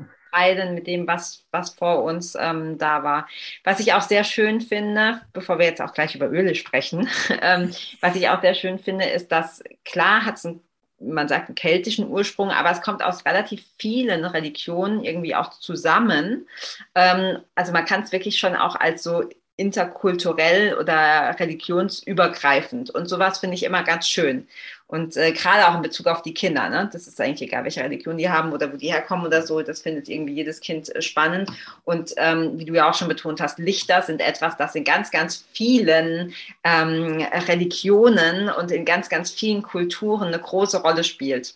Mit 0.72 0.86
dem, 0.86 1.08
was, 1.08 1.44
was 1.50 1.72
vor 1.72 2.04
uns 2.04 2.38
ähm, 2.40 2.78
da 2.78 3.02
war. 3.04 3.28
Was 3.64 3.80
ich 3.80 3.94
auch 3.94 4.04
sehr 4.04 4.24
schön 4.24 4.62
finde, 4.62 5.22
bevor 5.34 5.58
wir 5.58 5.66
jetzt 5.66 5.82
auch 5.82 5.92
gleich 5.92 6.14
über 6.14 6.30
Öle 6.30 6.54
sprechen, 6.54 7.10
ähm, 7.42 7.74
was 8.00 8.16
ich 8.16 8.30
auch 8.30 8.40
sehr 8.40 8.54
schön 8.54 8.78
finde, 8.78 9.06
ist, 9.06 9.32
dass 9.32 9.64
klar 9.86 10.26
hat 10.26 10.36
es 10.36 10.46
einen 10.46 10.62
man 11.00 11.28
sagt 11.28 11.48
einen 11.48 11.56
keltischen 11.56 12.08
Ursprung, 12.08 12.52
aber 12.52 12.72
es 12.72 12.82
kommt 12.82 13.04
aus 13.04 13.26
relativ 13.26 13.64
vielen 13.78 14.26
Religionen 14.26 15.04
irgendwie 15.04 15.36
auch 15.36 15.52
zusammen. 15.52 16.48
Ähm, 16.96 17.40
also 17.56 17.72
man 17.72 17.86
kann 17.86 18.04
es 18.04 18.12
wirklich 18.12 18.38
schon 18.38 18.56
auch 18.56 18.76
als 18.76 19.04
so 19.04 19.24
interkulturell 19.60 20.76
oder 20.76 21.36
religionsübergreifend. 21.38 22.90
Und 22.90 23.08
sowas 23.08 23.40
finde 23.40 23.56
ich 23.56 23.64
immer 23.64 23.84
ganz 23.84 24.08
schön. 24.08 24.48
Und 24.90 25.16
äh, 25.18 25.34
gerade 25.34 25.68
auch 25.68 25.76
in 25.76 25.84
Bezug 25.84 26.08
auf 26.08 26.24
die 26.24 26.34
Kinder, 26.34 26.68
ne? 26.68 26.90
das 26.92 27.08
ist 27.08 27.22
eigentlich 27.22 27.44
egal, 27.44 27.64
welche 27.64 27.84
Religion 27.84 28.18
die 28.18 28.28
haben 28.28 28.52
oder 28.54 28.74
wo 28.74 28.76
die 28.76 28.92
herkommen 28.92 29.24
oder 29.24 29.46
so, 29.46 29.62
das 29.62 29.84
findet 29.84 30.10
irgendwie 30.10 30.34
jedes 30.34 30.62
Kind 30.62 30.94
äh, 30.96 31.04
spannend. 31.04 31.52
Und 31.84 32.16
ähm, 32.18 32.58
wie 32.58 32.66
du 32.66 32.74
ja 32.74 32.90
auch 32.90 32.96
schon 32.96 33.08
betont 33.08 33.40
hast, 33.40 33.60
Lichter 33.60 34.02
sind 34.02 34.20
etwas, 34.20 34.58
das 34.58 34.74
in 34.74 34.84
ganz, 34.84 35.12
ganz 35.12 35.46
vielen 35.54 36.34
ähm, 36.64 37.22
Religionen 37.22 38.50
und 38.50 38.72
in 38.72 38.84
ganz, 38.84 39.10
ganz 39.10 39.30
vielen 39.30 39.62
Kulturen 39.62 40.30
eine 40.30 40.40
große 40.40 40.82
Rolle 40.82 41.04
spielt. 41.04 41.54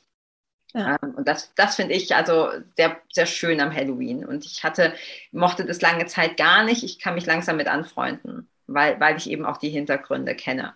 Ja. 0.76 1.00
Ähm, 1.02 1.16
und 1.16 1.28
das, 1.28 1.56
das 1.56 1.76
finde 1.76 1.96
ich 1.96 2.16
also 2.16 2.50
sehr, 2.78 3.02
sehr 3.12 3.26
schön 3.26 3.60
am 3.62 3.74
Halloween. 3.74 4.26
Und 4.26 4.46
ich 4.46 4.64
hatte, 4.64 4.94
mochte 5.32 5.66
das 5.66 5.82
lange 5.82 6.06
Zeit 6.06 6.38
gar 6.38 6.64
nicht. 6.64 6.84
Ich 6.84 7.00
kann 7.00 7.16
mich 7.16 7.26
langsam 7.26 7.58
mit 7.58 7.68
anfreunden, 7.68 8.48
weil, 8.68 9.00
weil 9.00 9.18
ich 9.18 9.28
eben 9.28 9.44
auch 9.44 9.58
die 9.58 9.70
Hintergründe 9.70 10.36
kenne. 10.36 10.76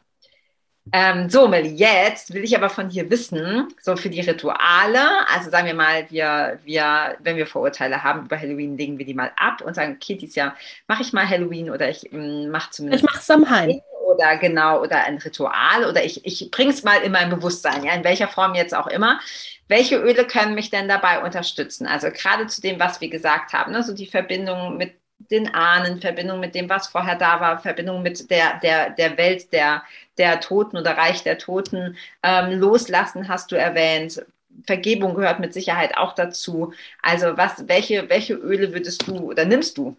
Ähm, 0.91 1.29
so, 1.29 1.47
Melly, 1.47 1.69
jetzt 1.69 2.33
will 2.33 2.43
ich 2.43 2.55
aber 2.55 2.69
von 2.69 2.89
dir 2.89 3.09
wissen, 3.09 3.67
so 3.81 3.95
für 3.95 4.09
die 4.09 4.21
Rituale, 4.21 5.27
also 5.33 5.49
sagen 5.49 5.67
wir 5.67 5.73
mal, 5.73 6.05
wir, 6.09 6.59
wir, 6.63 7.17
wenn 7.19 7.37
wir 7.37 7.47
Vorurteile 7.47 8.03
haben 8.03 8.25
über 8.25 8.39
Halloween, 8.39 8.77
legen 8.77 8.97
wir 8.97 9.05
die 9.05 9.13
mal 9.13 9.31
ab 9.35 9.61
und 9.61 9.75
sagen, 9.75 9.97
okay, 10.01 10.15
dieses 10.15 10.35
Jahr 10.35 10.55
mache 10.87 11.01
ich 11.01 11.13
mal 11.13 11.27
Halloween 11.27 11.69
oder 11.69 11.89
ich 11.89 12.11
ähm, 12.13 12.49
mache 12.49 12.71
zumindest. 12.71 13.03
Ich 13.03 13.09
mache 13.09 13.19
es 13.19 13.29
am 13.29 13.49
Heim 13.49 13.81
oder 14.07 14.37
genau 14.37 14.81
oder 14.81 15.03
ein 15.03 15.17
Ritual 15.17 15.85
oder 15.85 16.03
ich, 16.03 16.25
ich 16.25 16.49
bringe 16.51 16.71
es 16.71 16.83
mal 16.83 17.01
in 17.01 17.11
mein 17.11 17.29
Bewusstsein, 17.29 17.83
ja, 17.83 17.93
in 17.93 18.03
welcher 18.03 18.27
Form 18.27 18.55
jetzt 18.55 18.73
auch 18.73 18.87
immer. 18.87 19.19
Welche 19.67 19.97
Öle 19.97 20.25
können 20.25 20.55
mich 20.55 20.69
denn 20.69 20.87
dabei 20.87 21.23
unterstützen? 21.23 21.87
Also 21.87 22.09
gerade 22.09 22.47
zu 22.47 22.61
dem, 22.61 22.79
was 22.79 23.01
wir 23.01 23.09
gesagt 23.09 23.51
haben, 23.53 23.73
ne, 23.73 23.83
so 23.83 23.93
die 23.93 24.07
Verbindung 24.07 24.77
mit 24.77 24.93
den 25.19 25.53
Ahnen, 25.53 25.99
Verbindung 25.99 26.39
mit 26.39 26.55
dem, 26.55 26.69
was 26.69 26.87
vorher 26.87 27.15
da 27.15 27.39
war, 27.41 27.59
Verbindung 27.59 28.01
mit 28.01 28.29
der, 28.29 28.59
der, 28.59 28.91
der 28.91 29.17
Welt 29.17 29.51
der, 29.51 29.83
der 30.17 30.39
Toten 30.39 30.77
oder 30.77 30.97
Reich 30.97 31.23
der 31.23 31.37
Toten. 31.37 31.97
Ähm, 32.23 32.59
loslassen 32.59 33.27
hast 33.27 33.51
du 33.51 33.55
erwähnt. 33.55 34.25
Vergebung 34.65 35.15
gehört 35.15 35.39
mit 35.39 35.53
Sicherheit 35.53 35.97
auch 35.97 36.13
dazu. 36.13 36.73
Also 37.01 37.37
was, 37.37 37.67
welche, 37.67 38.09
welche 38.09 38.33
Öle 38.33 38.73
würdest 38.73 39.07
du 39.07 39.17
oder 39.17 39.45
nimmst 39.45 39.77
du 39.77 39.95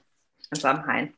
in 0.51 0.61
Samhain? 0.61 1.15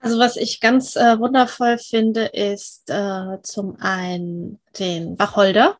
Also 0.00 0.18
was 0.18 0.36
ich 0.36 0.60
ganz 0.60 0.96
äh, 0.96 1.18
wundervoll 1.18 1.78
finde, 1.78 2.26
ist 2.26 2.88
äh, 2.88 3.42
zum 3.42 3.76
einen 3.80 4.60
den 4.78 5.18
Wacholder. 5.18 5.78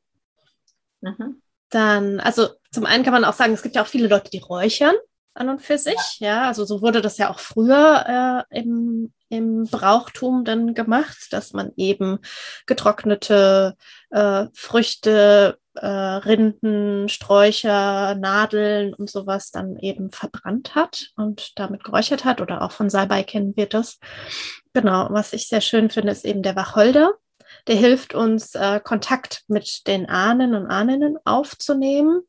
Mhm. 1.00 1.40
Dann, 1.70 2.20
also 2.20 2.48
zum 2.70 2.86
einen 2.86 3.04
kann 3.04 3.12
man 3.12 3.24
auch 3.24 3.34
sagen, 3.34 3.52
es 3.52 3.62
gibt 3.62 3.74
ja 3.74 3.82
auch 3.82 3.86
viele 3.86 4.08
Leute, 4.08 4.30
die 4.30 4.38
räuchern 4.38 4.94
an 5.36 5.48
und 5.48 5.62
für 5.62 5.78
sich. 5.78 6.18
Ja, 6.18 6.46
also 6.46 6.64
so 6.64 6.82
wurde 6.82 7.00
das 7.00 7.18
ja 7.18 7.30
auch 7.30 7.38
früher 7.38 8.46
äh, 8.50 8.58
im, 8.58 9.12
im 9.28 9.64
Brauchtum 9.64 10.44
dann 10.44 10.74
gemacht, 10.74 11.28
dass 11.30 11.52
man 11.52 11.72
eben 11.76 12.18
getrocknete 12.66 13.76
äh, 14.10 14.46
Früchte, 14.54 15.58
äh, 15.74 15.86
Rinden, 15.86 17.08
Sträucher, 17.08 18.14
Nadeln 18.14 18.94
und 18.94 19.10
sowas 19.10 19.50
dann 19.50 19.76
eben 19.76 20.10
verbrannt 20.10 20.74
hat 20.74 21.10
und 21.16 21.58
damit 21.58 21.84
geräuchert 21.84 22.24
hat 22.24 22.40
oder 22.40 22.62
auch 22.62 22.72
von 22.72 22.90
Salbei 22.90 23.22
kennen 23.22 23.56
wir 23.56 23.66
das. 23.66 23.98
Genau, 24.72 25.08
was 25.10 25.32
ich 25.32 25.48
sehr 25.48 25.60
schön 25.60 25.90
finde, 25.90 26.12
ist 26.12 26.24
eben 26.24 26.42
der 26.42 26.56
Wacholder. 26.56 27.14
Der 27.66 27.76
hilft 27.76 28.14
uns, 28.14 28.54
äh, 28.54 28.80
Kontakt 28.80 29.44
mit 29.48 29.86
den 29.86 30.08
Ahnen 30.08 30.54
und 30.54 30.66
Ahnen 30.66 31.16
aufzunehmen. 31.24 32.22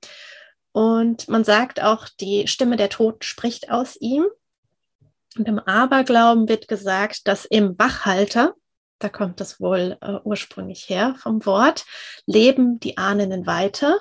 Und 0.77 1.27
man 1.27 1.43
sagt 1.43 1.81
auch, 1.81 2.07
die 2.07 2.45
Stimme 2.45 2.77
der 2.77 2.89
Toten 2.89 3.23
spricht 3.23 3.71
aus 3.71 3.95
ihm. 3.95 4.27
Und 5.35 5.47
im 5.47 5.57
Aberglauben 5.57 6.47
wird 6.47 6.67
gesagt, 6.67 7.27
dass 7.27 7.45
im 7.45 7.79
Wachhalter, 7.79 8.53
da 8.99 9.09
kommt 9.09 9.39
das 9.39 9.59
wohl 9.59 9.97
äh, 10.01 10.19
ursprünglich 10.23 10.87
her 10.87 11.15
vom 11.17 11.43
Wort, 11.47 11.83
leben 12.27 12.79
die 12.79 12.95
Ahnen 12.95 13.47
weiter. 13.47 13.97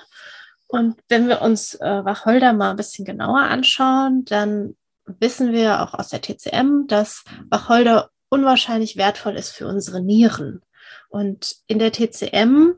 Und 0.67 0.99
wenn 1.09 1.27
wir 1.27 1.41
uns 1.41 1.73
äh, 1.73 2.05
Wacholder 2.05 2.53
mal 2.53 2.69
ein 2.69 2.77
bisschen 2.77 3.05
genauer 3.05 3.39
anschauen, 3.39 4.23
dann 4.25 4.77
wissen 5.05 5.53
wir 5.53 5.81
auch 5.81 5.95
aus 5.95 6.09
der 6.09 6.21
TCM, 6.21 6.85
dass 6.85 7.23
Wacholder 7.49 8.11
unwahrscheinlich 8.29 8.97
wertvoll 8.97 9.35
ist 9.35 9.49
für 9.49 9.65
unsere 9.65 9.99
Nieren. 9.99 10.61
Und 11.09 11.55
in 11.65 11.79
der 11.79 11.91
TCM 11.91 12.75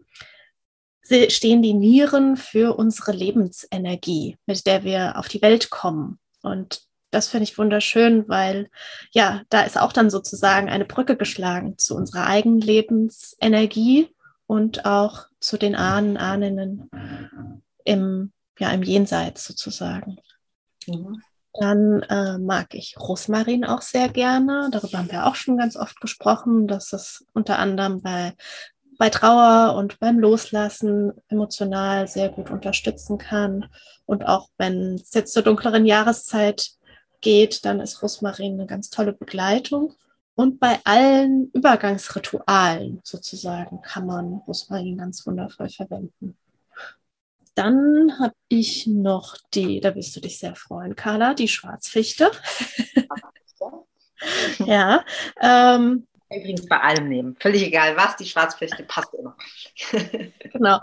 stehen 1.30 1.62
die 1.62 1.74
Nieren 1.74 2.38
für 2.38 2.78
unsere 2.78 3.12
Lebensenergie, 3.12 4.38
mit 4.46 4.66
der 4.66 4.84
wir 4.84 5.18
auf 5.18 5.28
die 5.28 5.42
Welt 5.42 5.70
kommen. 5.70 6.20
Und 6.42 6.82
das 7.12 7.28
finde 7.28 7.44
ich 7.44 7.58
wunderschön, 7.58 8.28
weil 8.30 8.70
ja, 9.12 9.42
da 9.50 9.62
ist 9.62 9.78
auch 9.78 9.94
dann 9.94 10.10
sozusagen 10.10 10.70
eine 10.70 10.86
Brücke 10.86 11.16
geschlagen 11.16 11.78
zu 11.78 11.96
unserer 11.96 12.28
eigenen 12.28 12.62
Lebensenergie 12.62 14.14
und 14.46 14.86
auch 14.86 15.26
zu 15.40 15.58
den 15.58 15.76
Ahnen, 15.76 16.18
Ahnen 16.18 16.90
im, 17.84 18.32
ja, 18.60 18.72
im 18.72 18.84
Jenseits 18.84 19.46
sozusagen. 19.46 20.18
Mhm. 20.88 21.22
Dann 21.54 22.04
äh, 22.04 22.38
mag 22.38 22.74
ich 22.76 22.96
Rosmarin 23.00 23.66
auch 23.66 23.82
sehr 23.82 24.08
gerne. 24.10 24.70
Darüber 24.72 25.00
haben 25.00 25.12
wir 25.12 25.26
auch 25.26 25.36
schon 25.36 25.58
ganz 25.58 25.76
oft 25.76 26.00
gesprochen, 26.00 26.68
dass 26.68 26.94
es 26.94 27.26
unter 27.34 27.58
anderem 27.58 28.02
bei, 28.02 28.34
bei 29.00 29.10
Trauer 29.10 29.76
und 29.78 29.98
beim 30.00 30.20
Loslassen 30.20 31.14
emotional 31.30 32.10
sehr 32.10 32.28
gut 32.28 32.52
unterstützen 32.52 33.18
kann. 33.18 33.70
Und 34.06 34.28
auch 34.28 34.50
wenn 34.58 34.96
es 34.96 35.14
jetzt 35.14 35.32
zur 35.32 35.42
dunkleren 35.42 35.86
Jahreszeit 35.86 36.72
geht, 37.22 37.64
dann 37.64 37.80
ist 37.80 38.04
Rosmarin 38.04 38.56
eine 38.56 38.66
ganz 38.68 38.90
tolle 38.90 39.14
Begleitung. 39.14 39.96
Und 40.36 40.60
bei 40.60 40.80
allen 40.84 41.50
Übergangsritualen 41.54 43.00
sozusagen 43.04 43.82
kann 43.82 44.06
man 44.06 44.34
Rosmarin 44.46 44.98
ganz 44.98 45.26
wundervoll 45.26 45.70
verwenden. 45.70 46.38
Dann 47.56 48.20
habe 48.20 48.36
ich 48.50 48.86
noch 48.86 49.38
die, 49.54 49.80
da 49.80 49.96
wirst 49.96 50.14
du 50.18 50.20
dich 50.20 50.40
sehr 50.40 50.56
freuen, 50.56 50.98
Carla, 50.98 51.34
die 51.34 51.48
Schwarzfichte. 51.48 52.32
ja. 54.66 55.06
Ähm, 55.42 56.06
Übrigens 56.32 56.68
bei 56.68 56.80
allem 56.80 57.10
nehmen. 57.10 57.36
Völlig 57.40 57.64
egal 57.64 57.98
was, 57.98 58.16
die 58.16 58.26
Schwarzfichte 58.26 58.84
passt 58.84 59.14
immer. 59.14 59.36
genau. 60.54 60.80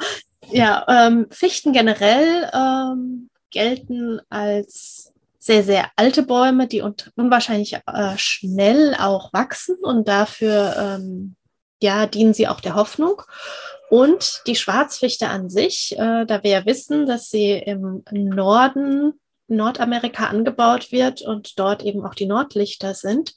Ja, 0.50 0.84
ähm, 0.88 1.26
Fichten 1.30 1.72
generell 1.72 2.50
ähm, 2.52 3.30
gelten 3.50 4.20
als 4.28 5.12
sehr, 5.38 5.62
sehr 5.62 5.90
alte 5.94 6.24
Bäume, 6.24 6.66
die 6.66 6.82
unwahrscheinlich 6.82 7.74
äh, 7.74 8.18
schnell 8.18 8.96
auch 8.98 9.32
wachsen 9.32 9.76
und 9.80 10.08
dafür 10.08 10.74
ähm, 10.76 11.36
ja, 11.80 12.06
dienen 12.06 12.34
sie 12.34 12.48
auch 12.48 12.60
der 12.60 12.74
Hoffnung. 12.74 13.22
Und 13.88 14.42
die 14.48 14.56
Schwarzfichte 14.56 15.28
an 15.28 15.48
sich, 15.48 15.96
äh, 15.96 16.24
da 16.26 16.42
wir 16.42 16.50
ja 16.50 16.66
wissen, 16.66 17.06
dass 17.06 17.30
sie 17.30 17.52
im 17.52 18.02
Norden 18.10 19.20
Nordamerika 19.48 20.26
angebaut 20.26 20.92
wird 20.92 21.22
und 21.22 21.58
dort 21.58 21.82
eben 21.82 22.04
auch 22.04 22.14
die 22.14 22.26
Nordlichter 22.26 22.94
sind, 22.94 23.34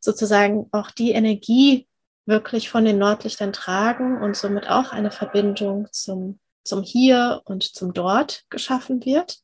sozusagen 0.00 0.68
auch 0.72 0.90
die 0.90 1.12
Energie 1.12 1.86
wirklich 2.26 2.68
von 2.68 2.84
den 2.84 2.98
Nordlichtern 2.98 3.52
tragen 3.52 4.20
und 4.20 4.36
somit 4.36 4.68
auch 4.68 4.92
eine 4.92 5.10
Verbindung 5.10 5.88
zum, 5.92 6.38
zum 6.64 6.82
Hier 6.82 7.42
und 7.44 7.62
zum 7.62 7.92
Dort 7.92 8.44
geschaffen 8.50 9.04
wird. 9.04 9.40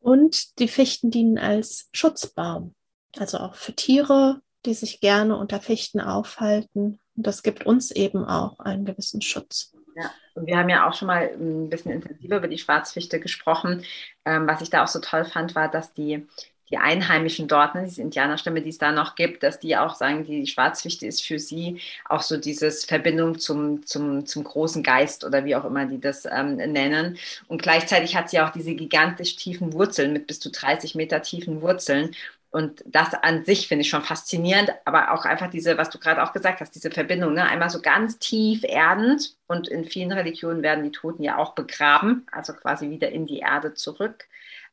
Und 0.00 0.58
die 0.58 0.68
Fichten 0.68 1.10
dienen 1.10 1.38
als 1.38 1.88
Schutzbaum, 1.92 2.74
also 3.16 3.38
auch 3.38 3.54
für 3.54 3.74
Tiere, 3.74 4.40
die 4.66 4.74
sich 4.74 5.00
gerne 5.00 5.36
unter 5.36 5.60
Fichten 5.60 6.00
aufhalten. 6.00 7.00
Und 7.16 7.26
das 7.26 7.42
gibt 7.42 7.66
uns 7.66 7.90
eben 7.90 8.24
auch 8.24 8.58
einen 8.60 8.84
gewissen 8.84 9.22
Schutz. 9.22 9.72
Ja, 9.94 10.10
und 10.34 10.46
wir 10.46 10.56
haben 10.58 10.68
ja 10.68 10.88
auch 10.88 10.94
schon 10.94 11.06
mal 11.06 11.30
ein 11.32 11.70
bisschen 11.70 11.92
intensiver 11.92 12.38
über 12.38 12.48
die 12.48 12.58
Schwarzfichte 12.58 13.20
gesprochen. 13.20 13.84
Ähm, 14.24 14.46
was 14.48 14.60
ich 14.60 14.70
da 14.70 14.82
auch 14.82 14.88
so 14.88 15.00
toll 15.00 15.24
fand, 15.24 15.54
war, 15.54 15.70
dass 15.70 15.92
die 15.94 16.26
die 16.70 16.78
Einheimischen 16.78 17.46
dort, 17.46 17.74
ne, 17.74 17.84
diese 17.84 18.00
Indianerstämme, 18.00 18.62
die 18.62 18.70
es 18.70 18.78
da 18.78 18.90
noch 18.90 19.16
gibt, 19.16 19.42
dass 19.42 19.60
die 19.60 19.76
auch 19.76 19.94
sagen, 19.94 20.24
die 20.24 20.46
Schwarzfichte 20.46 21.06
ist 21.06 21.22
für 21.22 21.38
sie 21.38 21.78
auch 22.08 22.22
so 22.22 22.38
dieses 22.38 22.86
Verbindung 22.86 23.38
zum, 23.38 23.84
zum, 23.86 24.24
zum 24.24 24.44
großen 24.44 24.82
Geist 24.82 25.24
oder 25.24 25.44
wie 25.44 25.54
auch 25.56 25.66
immer 25.66 25.84
die 25.84 26.00
das 26.00 26.24
ähm, 26.24 26.56
nennen. 26.56 27.18
Und 27.48 27.60
gleichzeitig 27.62 28.16
hat 28.16 28.30
sie 28.30 28.40
auch 28.40 28.50
diese 28.50 28.74
gigantisch 28.74 29.36
tiefen 29.36 29.74
Wurzeln 29.74 30.14
mit 30.14 30.26
bis 30.26 30.40
zu 30.40 30.50
30 30.50 30.94
Meter 30.94 31.20
tiefen 31.22 31.60
Wurzeln. 31.60 32.14
Und 32.54 32.84
das 32.86 33.14
an 33.14 33.44
sich 33.44 33.66
finde 33.66 33.82
ich 33.82 33.88
schon 33.88 34.04
faszinierend, 34.04 34.70
aber 34.84 35.10
auch 35.10 35.24
einfach 35.24 35.50
diese, 35.50 35.76
was 35.76 35.90
du 35.90 35.98
gerade 35.98 36.22
auch 36.22 36.32
gesagt 36.32 36.60
hast, 36.60 36.72
diese 36.76 36.92
Verbindung, 36.92 37.34
ne? 37.34 37.42
einmal 37.42 37.68
so 37.68 37.82
ganz 37.82 38.20
tief 38.20 38.62
erdend 38.62 39.34
und 39.48 39.66
in 39.66 39.84
vielen 39.84 40.12
Religionen 40.12 40.62
werden 40.62 40.84
die 40.84 40.92
Toten 40.92 41.24
ja 41.24 41.36
auch 41.36 41.56
begraben, 41.56 42.28
also 42.30 42.52
quasi 42.52 42.90
wieder 42.90 43.08
in 43.08 43.26
die 43.26 43.40
Erde 43.40 43.74
zurück. 43.74 44.28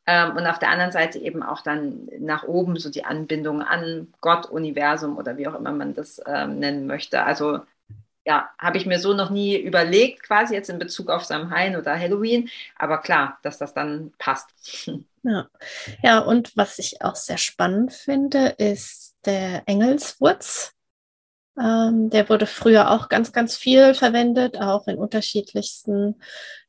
Ähm, 0.05 0.37
und 0.37 0.45
auf 0.45 0.59
der 0.59 0.69
anderen 0.69 0.91
Seite 0.91 1.17
eben 1.17 1.41
auch 1.41 1.61
dann 1.61 2.07
nach 2.19 2.43
oben 2.43 2.77
so 2.77 2.91
die 2.91 3.03
Anbindung 3.03 3.63
an 3.63 4.13
Gott, 4.21 4.45
Universum 4.45 5.17
oder 5.17 5.39
wie 5.39 5.47
auch 5.47 5.55
immer 5.55 5.71
man 5.71 5.95
das 5.95 6.21
ähm, 6.27 6.59
nennen 6.59 6.85
möchte. 6.85 7.23
Also 7.23 7.61
ja, 8.25 8.49
habe 8.57 8.77
ich 8.77 8.85
mir 8.85 8.99
so 8.99 9.13
noch 9.13 9.29
nie 9.29 9.57
überlegt, 9.57 10.23
quasi 10.23 10.53
jetzt 10.53 10.69
in 10.69 10.79
Bezug 10.79 11.09
auf 11.09 11.25
Samhain 11.25 11.75
oder 11.75 11.97
Halloween. 11.97 12.49
Aber 12.77 12.99
klar, 12.99 13.39
dass 13.41 13.57
das 13.57 13.73
dann 13.73 14.13
passt. 14.17 14.49
Ja. 15.23 15.47
ja, 16.01 16.17
und 16.17 16.57
was 16.57 16.79
ich 16.79 17.03
auch 17.03 17.13
sehr 17.13 17.37
spannend 17.37 17.93
finde, 17.93 18.55
ist 18.57 19.13
der 19.23 19.61
Engelswurz. 19.67 20.73
Ähm, 21.59 22.09
der 22.09 22.27
wurde 22.27 22.47
früher 22.47 22.89
auch 22.89 23.07
ganz, 23.07 23.31
ganz 23.31 23.55
viel 23.55 23.93
verwendet, 23.93 24.57
auch 24.59 24.87
in 24.87 24.97
unterschiedlichsten 24.97 26.19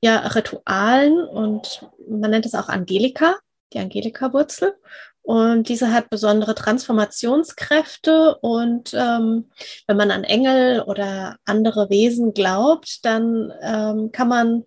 ja, 0.03 0.19
Ritualen. 0.19 1.25
Und 1.25 1.89
man 2.07 2.31
nennt 2.31 2.45
es 2.45 2.55
auch 2.55 2.69
Angelika, 2.69 3.37
die 3.73 3.79
Angelika-Wurzel. 3.79 4.77
Und 5.23 5.69
diese 5.69 5.93
hat 5.93 6.11
besondere 6.11 6.55
Transformationskräfte. 6.55 8.37
Und 8.41 8.93
ähm, 8.95 9.51
wenn 9.87 9.97
man 9.97 10.11
an 10.11 10.25
Engel 10.25 10.83
oder 10.83 11.37
andere 11.45 11.91
Wesen 11.91 12.35
glaubt, 12.35 13.05
dann 13.05 13.53
ähm, 13.63 14.11
kann 14.13 14.29
man 14.29 14.65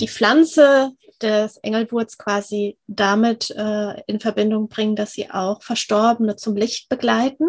die 0.00 0.08
Pflanze 0.08 0.92
des 1.20 1.56
Engelwurz 1.56 2.16
quasi 2.18 2.78
damit 2.86 3.50
äh, 3.50 4.00
in 4.06 4.20
Verbindung 4.20 4.68
bringen, 4.68 4.94
dass 4.94 5.12
sie 5.12 5.30
auch 5.30 5.62
Verstorbene 5.64 6.36
zum 6.36 6.54
Licht 6.54 6.88
begleiten 6.88 7.48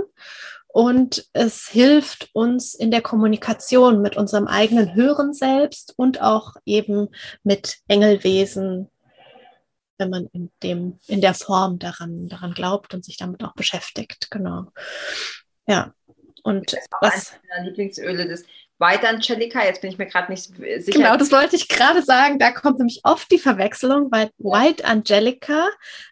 und 0.72 1.28
es 1.34 1.68
hilft 1.68 2.30
uns 2.34 2.76
in 2.76 2.92
der 2.92 3.02
Kommunikation 3.02 4.02
mit 4.02 4.18
unserem 4.18 4.48
eigenen 4.48 4.94
höheren 4.94 5.34
Selbst 5.34 5.96
und 5.98 6.22
auch 6.22 6.56
eben 6.64 7.10
mit 7.44 7.80
Engelwesen, 7.88 8.88
wenn 10.00 10.10
man 10.10 10.28
in 10.34 10.50
dem, 10.64 11.00
in 11.08 11.22
der 11.22 11.34
Form 11.34 11.78
daran, 11.78 12.28
daran 12.30 12.54
glaubt 12.54 12.94
und 12.94 13.06
sich 13.06 13.18
damit 13.18 13.44
auch 13.44 13.54
beschäftigt. 13.54 14.32
Genau. 14.32 14.72
Ja. 15.68 15.94
Und 16.44 16.76
was. 17.02 17.34
Lieblingsöle 17.64 18.28
des 18.28 18.46
White 18.80 19.08
Angelica, 19.08 19.64
jetzt 19.64 19.82
bin 19.82 19.92
ich 19.92 19.98
mir 19.98 20.08
gerade 20.08 20.32
nicht 20.32 20.44
sicher. 20.46 20.98
Genau, 20.98 21.18
das 21.18 21.32
wollte 21.32 21.58
ich 21.58 21.68
gerade 21.68 22.02
sagen. 22.02 22.40
Da 22.40 22.52
kommt 22.52 22.78
nämlich 22.78 23.02
oft 23.04 23.30
die 23.30 23.38
Verwechslung, 23.38 24.10
weil 24.10 24.32
White 24.38 24.86
Angelica 24.86 25.68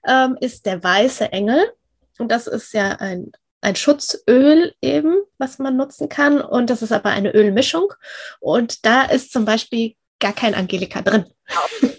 ähm, 0.05 0.37
ist 0.41 0.65
der 0.65 0.83
weiße 0.83 1.31
Engel. 1.31 1.71
Und 2.19 2.29
das 2.29 2.47
ist 2.47 2.73
ja 2.73 2.91
ein 2.99 3.31
ein 3.61 3.75
Schutzöl 3.75 4.73
eben, 4.81 5.15
was 5.37 5.59
man 5.59 5.77
nutzen 5.77 6.09
kann. 6.09 6.41
Und 6.41 6.69
das 6.69 6.81
ist 6.81 6.91
aber 6.91 7.09
eine 7.09 7.33
Ölmischung. 7.33 7.93
Und 8.39 8.85
da 8.85 9.03
ist 9.03 9.31
zum 9.31 9.45
Beispiel 9.45 9.95
gar 10.19 10.33
kein 10.33 10.55
Angelika 10.55 11.01
drin. 11.01 11.25
ja, 11.49 11.89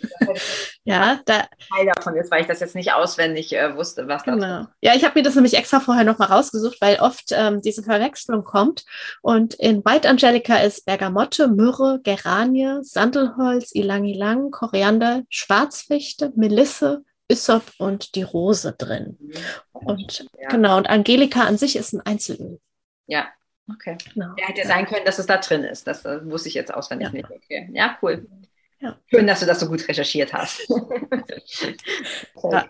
da. 0.85 1.21
Teil 1.25 1.87
davon 1.95 2.17
ist, 2.17 2.31
weil 2.31 2.43
ich 2.43 2.47
das 2.47 2.61
jetzt 2.61 2.75
nicht 2.75 2.93
auswendig 2.93 3.53
äh, 3.53 3.77
wusste, 3.77 4.09
was 4.09 4.25
da 4.25 4.33
genau. 4.33 4.67
Ja, 4.81 4.95
ich 4.95 5.05
habe 5.05 5.19
mir 5.19 5.23
das 5.23 5.35
nämlich 5.35 5.55
extra 5.55 5.81
vorher 5.81 6.05
nochmal 6.05 6.29
rausgesucht, 6.29 6.81
weil 6.81 7.01
oft 7.01 7.33
ähm, 7.33 7.63
diese 7.63 7.83
Verwechslung 7.83 8.45
kommt. 8.45 8.85
Und 9.23 9.55
in 9.55 9.85
White 9.85 10.09
Angelica 10.09 10.57
ist 10.57 10.87
Bergamotte, 10.87 11.49
Myrrhe, 11.49 12.01
Geranie, 12.03 12.79
Sandelholz, 12.83 13.75
Ilang 13.75 14.05
Ilang, 14.05 14.51
Koriander, 14.51 15.23
Schwarzfichte, 15.29 16.33
Melisse, 16.37 17.05
Ysop 17.31 17.63
und 17.79 18.15
die 18.15 18.23
Rose 18.23 18.75
drin. 18.77 19.17
Mhm. 19.21 19.33
Und 19.73 20.27
ja. 20.41 20.49
genau, 20.49 20.77
und 20.77 20.89
Angelika 20.89 21.45
an 21.45 21.59
sich 21.59 21.77
ist 21.77 21.93
ein 21.93 22.01
Einzelöl. 22.01 22.59
Ja, 23.07 23.29
okay. 23.71 23.97
Genau. 24.15 24.35
Ja, 24.39 24.47
hätte 24.49 24.63
ja 24.63 24.67
sein 24.67 24.87
können, 24.87 25.05
dass 25.05 25.19
es 25.19 25.27
da 25.27 25.37
drin 25.39 25.65
ist. 25.65 25.87
Das, 25.87 26.03
das 26.03 26.25
wusste 26.25 26.49
ich 26.49 26.55
jetzt 26.55 26.73
auswendig 26.73 27.09
ja. 27.09 27.13
nicht. 27.13 27.31
Okay. 27.31 27.69
Ja, 27.73 27.99
cool. 28.03 28.27
Ja. 28.81 28.99
Schön, 29.07 29.27
dass 29.27 29.41
du 29.41 29.47
das 29.47 29.61
so 29.61 29.69
gut 29.69 29.87
recherchiert 29.89 30.33
hast. 30.33 30.69
okay. 30.71 31.75
ja. 32.53 32.69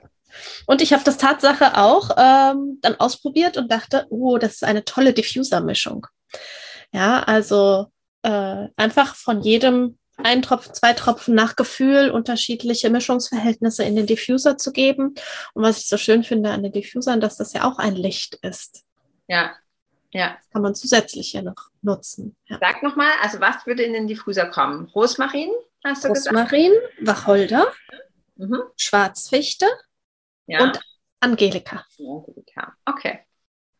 Und 0.67 0.83
ich 0.83 0.93
habe 0.93 1.05
das 1.05 1.19
Tatsache 1.19 1.77
auch 1.77 2.11
ähm, 2.17 2.79
dann 2.81 2.97
ausprobiert 2.99 3.57
und 3.57 3.71
dachte, 3.71 4.07
oh, 4.11 4.39
das 4.39 4.55
ist 4.55 4.65
eine 4.65 4.85
tolle 4.85 5.13
Diffuser-Mischung. 5.13 6.07
Ja, 6.93 7.23
also 7.23 7.87
äh, 8.23 8.69
einfach 8.77 9.15
von 9.15 9.43
jedem 9.43 9.99
ein 10.17 10.43
Tropfen, 10.43 10.75
zwei 10.75 10.93
Tropfen 10.95 11.35
nach 11.35 11.55
Gefühl 11.57 12.11
unterschiedliche 12.11 12.91
Mischungsverhältnisse 12.91 13.85
in 13.85 13.97
den 13.97 14.07
Diffuser 14.07 14.59
zu 14.59 14.73
geben. 14.73 15.15
Und 15.55 15.63
was 15.63 15.79
ich 15.79 15.89
so 15.89 15.97
schön 15.97 16.25
finde 16.25 16.51
an 16.51 16.63
den 16.63 16.73
Diffusern, 16.73 17.21
dass 17.21 17.37
das 17.37 17.53
ja 17.53 17.65
auch 17.65 17.79
ein 17.79 17.95
Licht 17.95 18.35
ist. 18.43 18.85
Ja, 19.29 19.53
ja. 20.11 20.37
Das 20.37 20.51
kann 20.51 20.63
man 20.63 20.75
zusätzlich 20.75 21.33
ja 21.33 21.43
noch 21.43 21.71
nutzen. 21.83 22.37
Ja. 22.47 22.59
Sag 22.61 22.83
nochmal, 22.83 23.13
also 23.23 23.41
was 23.41 23.67
würde 23.67 23.85
in 23.85 23.93
den 23.93 24.09
Diffuser 24.09 24.47
kommen? 24.47 24.87
Rosmarin, 24.87 25.51
hast 25.85 26.05
du 26.05 26.09
Rosmarin, 26.09 26.73
gesagt? 26.73 27.07
Wacholder, 27.07 27.73
mhm. 28.37 28.63
Schwarzfichte 28.77 29.67
ja. 30.47 30.63
und 30.63 30.81
Angelika. 31.21 31.85
Angelika, 31.99 32.77
okay. 32.87 33.21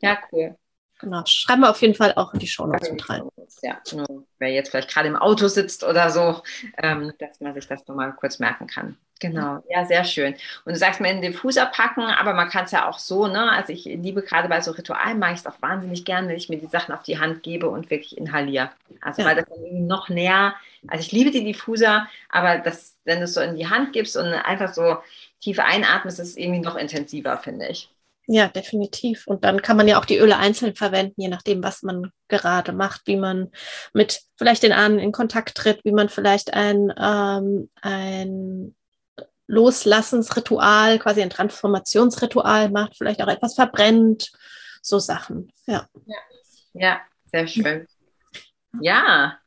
Ja, 0.01 0.19
cool. 0.33 0.57
Genau, 0.99 1.23
schreiben 1.27 1.63
wir 1.63 1.71
auf 1.71 1.81
jeden 1.81 1.95
Fall 1.95 2.13
auch 2.17 2.35
in 2.35 2.41
die 2.41 2.49
Show 2.49 2.67
Notes 2.67 2.91
mit 2.91 3.09
rein. 3.09 3.23
Ja, 3.63 3.81
wer 4.39 4.51
jetzt 4.51 4.71
vielleicht 4.71 4.91
gerade 4.91 5.09
im 5.09 5.17
Auto 5.17 5.49
sitzt 5.49 5.85
oder 5.85 6.11
so, 6.11 6.43
ähm, 6.77 7.13
dass 7.19 7.41
man 7.41 7.55
sich 7.55 7.67
das 7.67 7.87
nochmal 7.87 8.13
kurz 8.15 8.39
merken 8.39 8.67
kann. 8.67 8.97
Genau, 9.21 9.63
ja, 9.69 9.85
sehr 9.85 10.05
schön. 10.05 10.35
Und 10.65 10.73
du 10.73 10.79
sagst 10.79 11.01
mir 11.01 11.11
in 11.11 11.21
den 11.21 11.33
Diffuser 11.33 11.67
packen, 11.67 12.03
aber 12.03 12.35
man 12.35 12.49
kann 12.49 12.67
es 12.67 12.71
ja 12.71 12.89
auch 12.89 12.99
so, 12.99 13.27
ne? 13.27 13.51
Also 13.51 13.73
ich 13.73 13.85
liebe 13.85 14.23
gerade 14.23 14.49
bei 14.49 14.61
so 14.61 14.71
Ritualen, 14.71 15.19
mache 15.19 15.33
ich 15.33 15.41
es 15.41 15.47
auch 15.47 15.61
wahnsinnig 15.61 16.05
gern, 16.05 16.29
wenn 16.29 16.37
ich 16.37 16.49
mir 16.49 16.59
die 16.59 16.67
Sachen 16.67 16.95
auf 16.95 17.03
die 17.03 17.19
Hand 17.19 17.43
gebe 17.43 17.69
und 17.69 17.91
wirklich 17.91 18.17
inhaliere. 18.17 18.71
Also 19.01 19.23
ja. 19.23 19.29
weil 19.29 19.37
das 19.37 19.47
dann 19.47 19.65
irgendwie 19.65 19.87
noch 19.87 20.09
näher, 20.09 20.55
also 20.87 21.01
ich 21.01 21.11
liebe 21.11 21.31
die 21.31 21.45
Diffuser, 21.45 22.09
aber 22.29 22.59
das, 22.59 22.97
wenn 23.05 23.19
du 23.19 23.25
es 23.25 23.35
so 23.35 23.41
in 23.41 23.57
die 23.57 23.69
Hand 23.69 23.93
gibst 23.93 24.17
und 24.17 24.27
einfach 24.27 24.73
so 24.73 24.99
tief 25.41 25.59
einatmest, 25.59 26.21
ist 26.21 26.31
es 26.31 26.37
irgendwie 26.37 26.61
noch 26.61 26.77
intensiver, 26.77 27.39
finde 27.39 27.69
ich. 27.69 27.91
Ja, 28.31 28.49
definitiv. 28.49 29.27
Und 29.27 29.43
dann 29.43 29.63
kann 29.63 29.79
man 29.79 29.89
ja 29.89 29.99
auch 29.99 30.05
die 30.05 30.19
Öle 30.19 30.37
einzeln 30.37 30.75
verwenden, 30.75 31.23
je 31.23 31.29
nachdem, 31.29 31.63
was 31.63 31.83
man 31.83 32.13
gerade 32.29 32.73
macht, 32.73 33.07
wie 33.07 33.17
man 33.17 33.51
mit 33.95 34.21
vielleicht 34.37 34.63
den 34.63 34.73
Ahnen 34.73 34.99
in 34.99 35.13
Kontakt 35.13 35.57
tritt, 35.57 35.83
wie 35.85 35.93
man 35.93 36.11
vielleicht 36.11 36.53
ein, 36.53 36.93
ähm, 36.99 37.71
ein 37.81 38.77
Loslassensritual, 39.47 40.99
quasi 40.99 41.23
ein 41.23 41.31
Transformationsritual 41.31 42.69
macht, 42.69 42.99
vielleicht 42.99 43.23
auch 43.23 43.29
etwas 43.29 43.55
verbrennt, 43.55 44.31
so 44.83 44.99
Sachen. 44.99 45.51
Ja, 45.67 45.89
ja, 46.05 46.19
ja 46.75 47.01
sehr 47.33 47.47
schön. 47.47 47.87
Ja, 48.83 49.39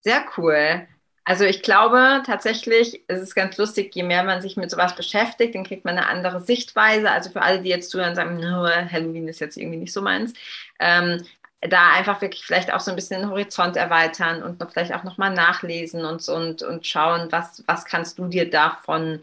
sehr 0.00 0.24
cool. 0.36 0.86
Also 1.24 1.44
ich 1.44 1.62
glaube 1.62 2.22
tatsächlich, 2.26 3.02
es 3.06 3.20
ist 3.20 3.34
ganz 3.34 3.56
lustig, 3.56 3.94
je 3.94 4.02
mehr 4.02 4.24
man 4.24 4.42
sich 4.42 4.56
mit 4.56 4.70
sowas 4.70 4.96
beschäftigt, 4.96 5.54
dann 5.54 5.64
kriegt 5.64 5.84
man 5.84 5.96
eine 5.96 6.08
andere 6.08 6.40
Sichtweise. 6.40 7.10
Also 7.10 7.30
für 7.30 7.42
alle, 7.42 7.62
die 7.62 7.68
jetzt 7.68 7.90
zuhören 7.90 8.10
und 8.10 8.16
sagen, 8.16 8.44
Halloween 8.44 9.28
ist 9.28 9.40
jetzt 9.40 9.56
irgendwie 9.56 9.78
nicht 9.78 9.92
so 9.92 10.02
meins, 10.02 10.32
ähm, 10.80 11.24
da 11.60 11.92
einfach 11.92 12.20
wirklich 12.20 12.44
vielleicht 12.44 12.72
auch 12.72 12.80
so 12.80 12.90
ein 12.90 12.96
bisschen 12.96 13.20
den 13.20 13.30
Horizont 13.30 13.76
erweitern 13.76 14.42
und 14.42 14.58
noch 14.58 14.72
vielleicht 14.72 14.92
auch 14.94 15.04
nochmal 15.04 15.32
nachlesen 15.32 16.04
und, 16.04 16.28
und, 16.28 16.62
und 16.62 16.86
schauen, 16.86 17.30
was, 17.30 17.62
was 17.66 17.84
kannst 17.84 18.18
du 18.18 18.26
dir 18.26 18.50
davon 18.50 19.22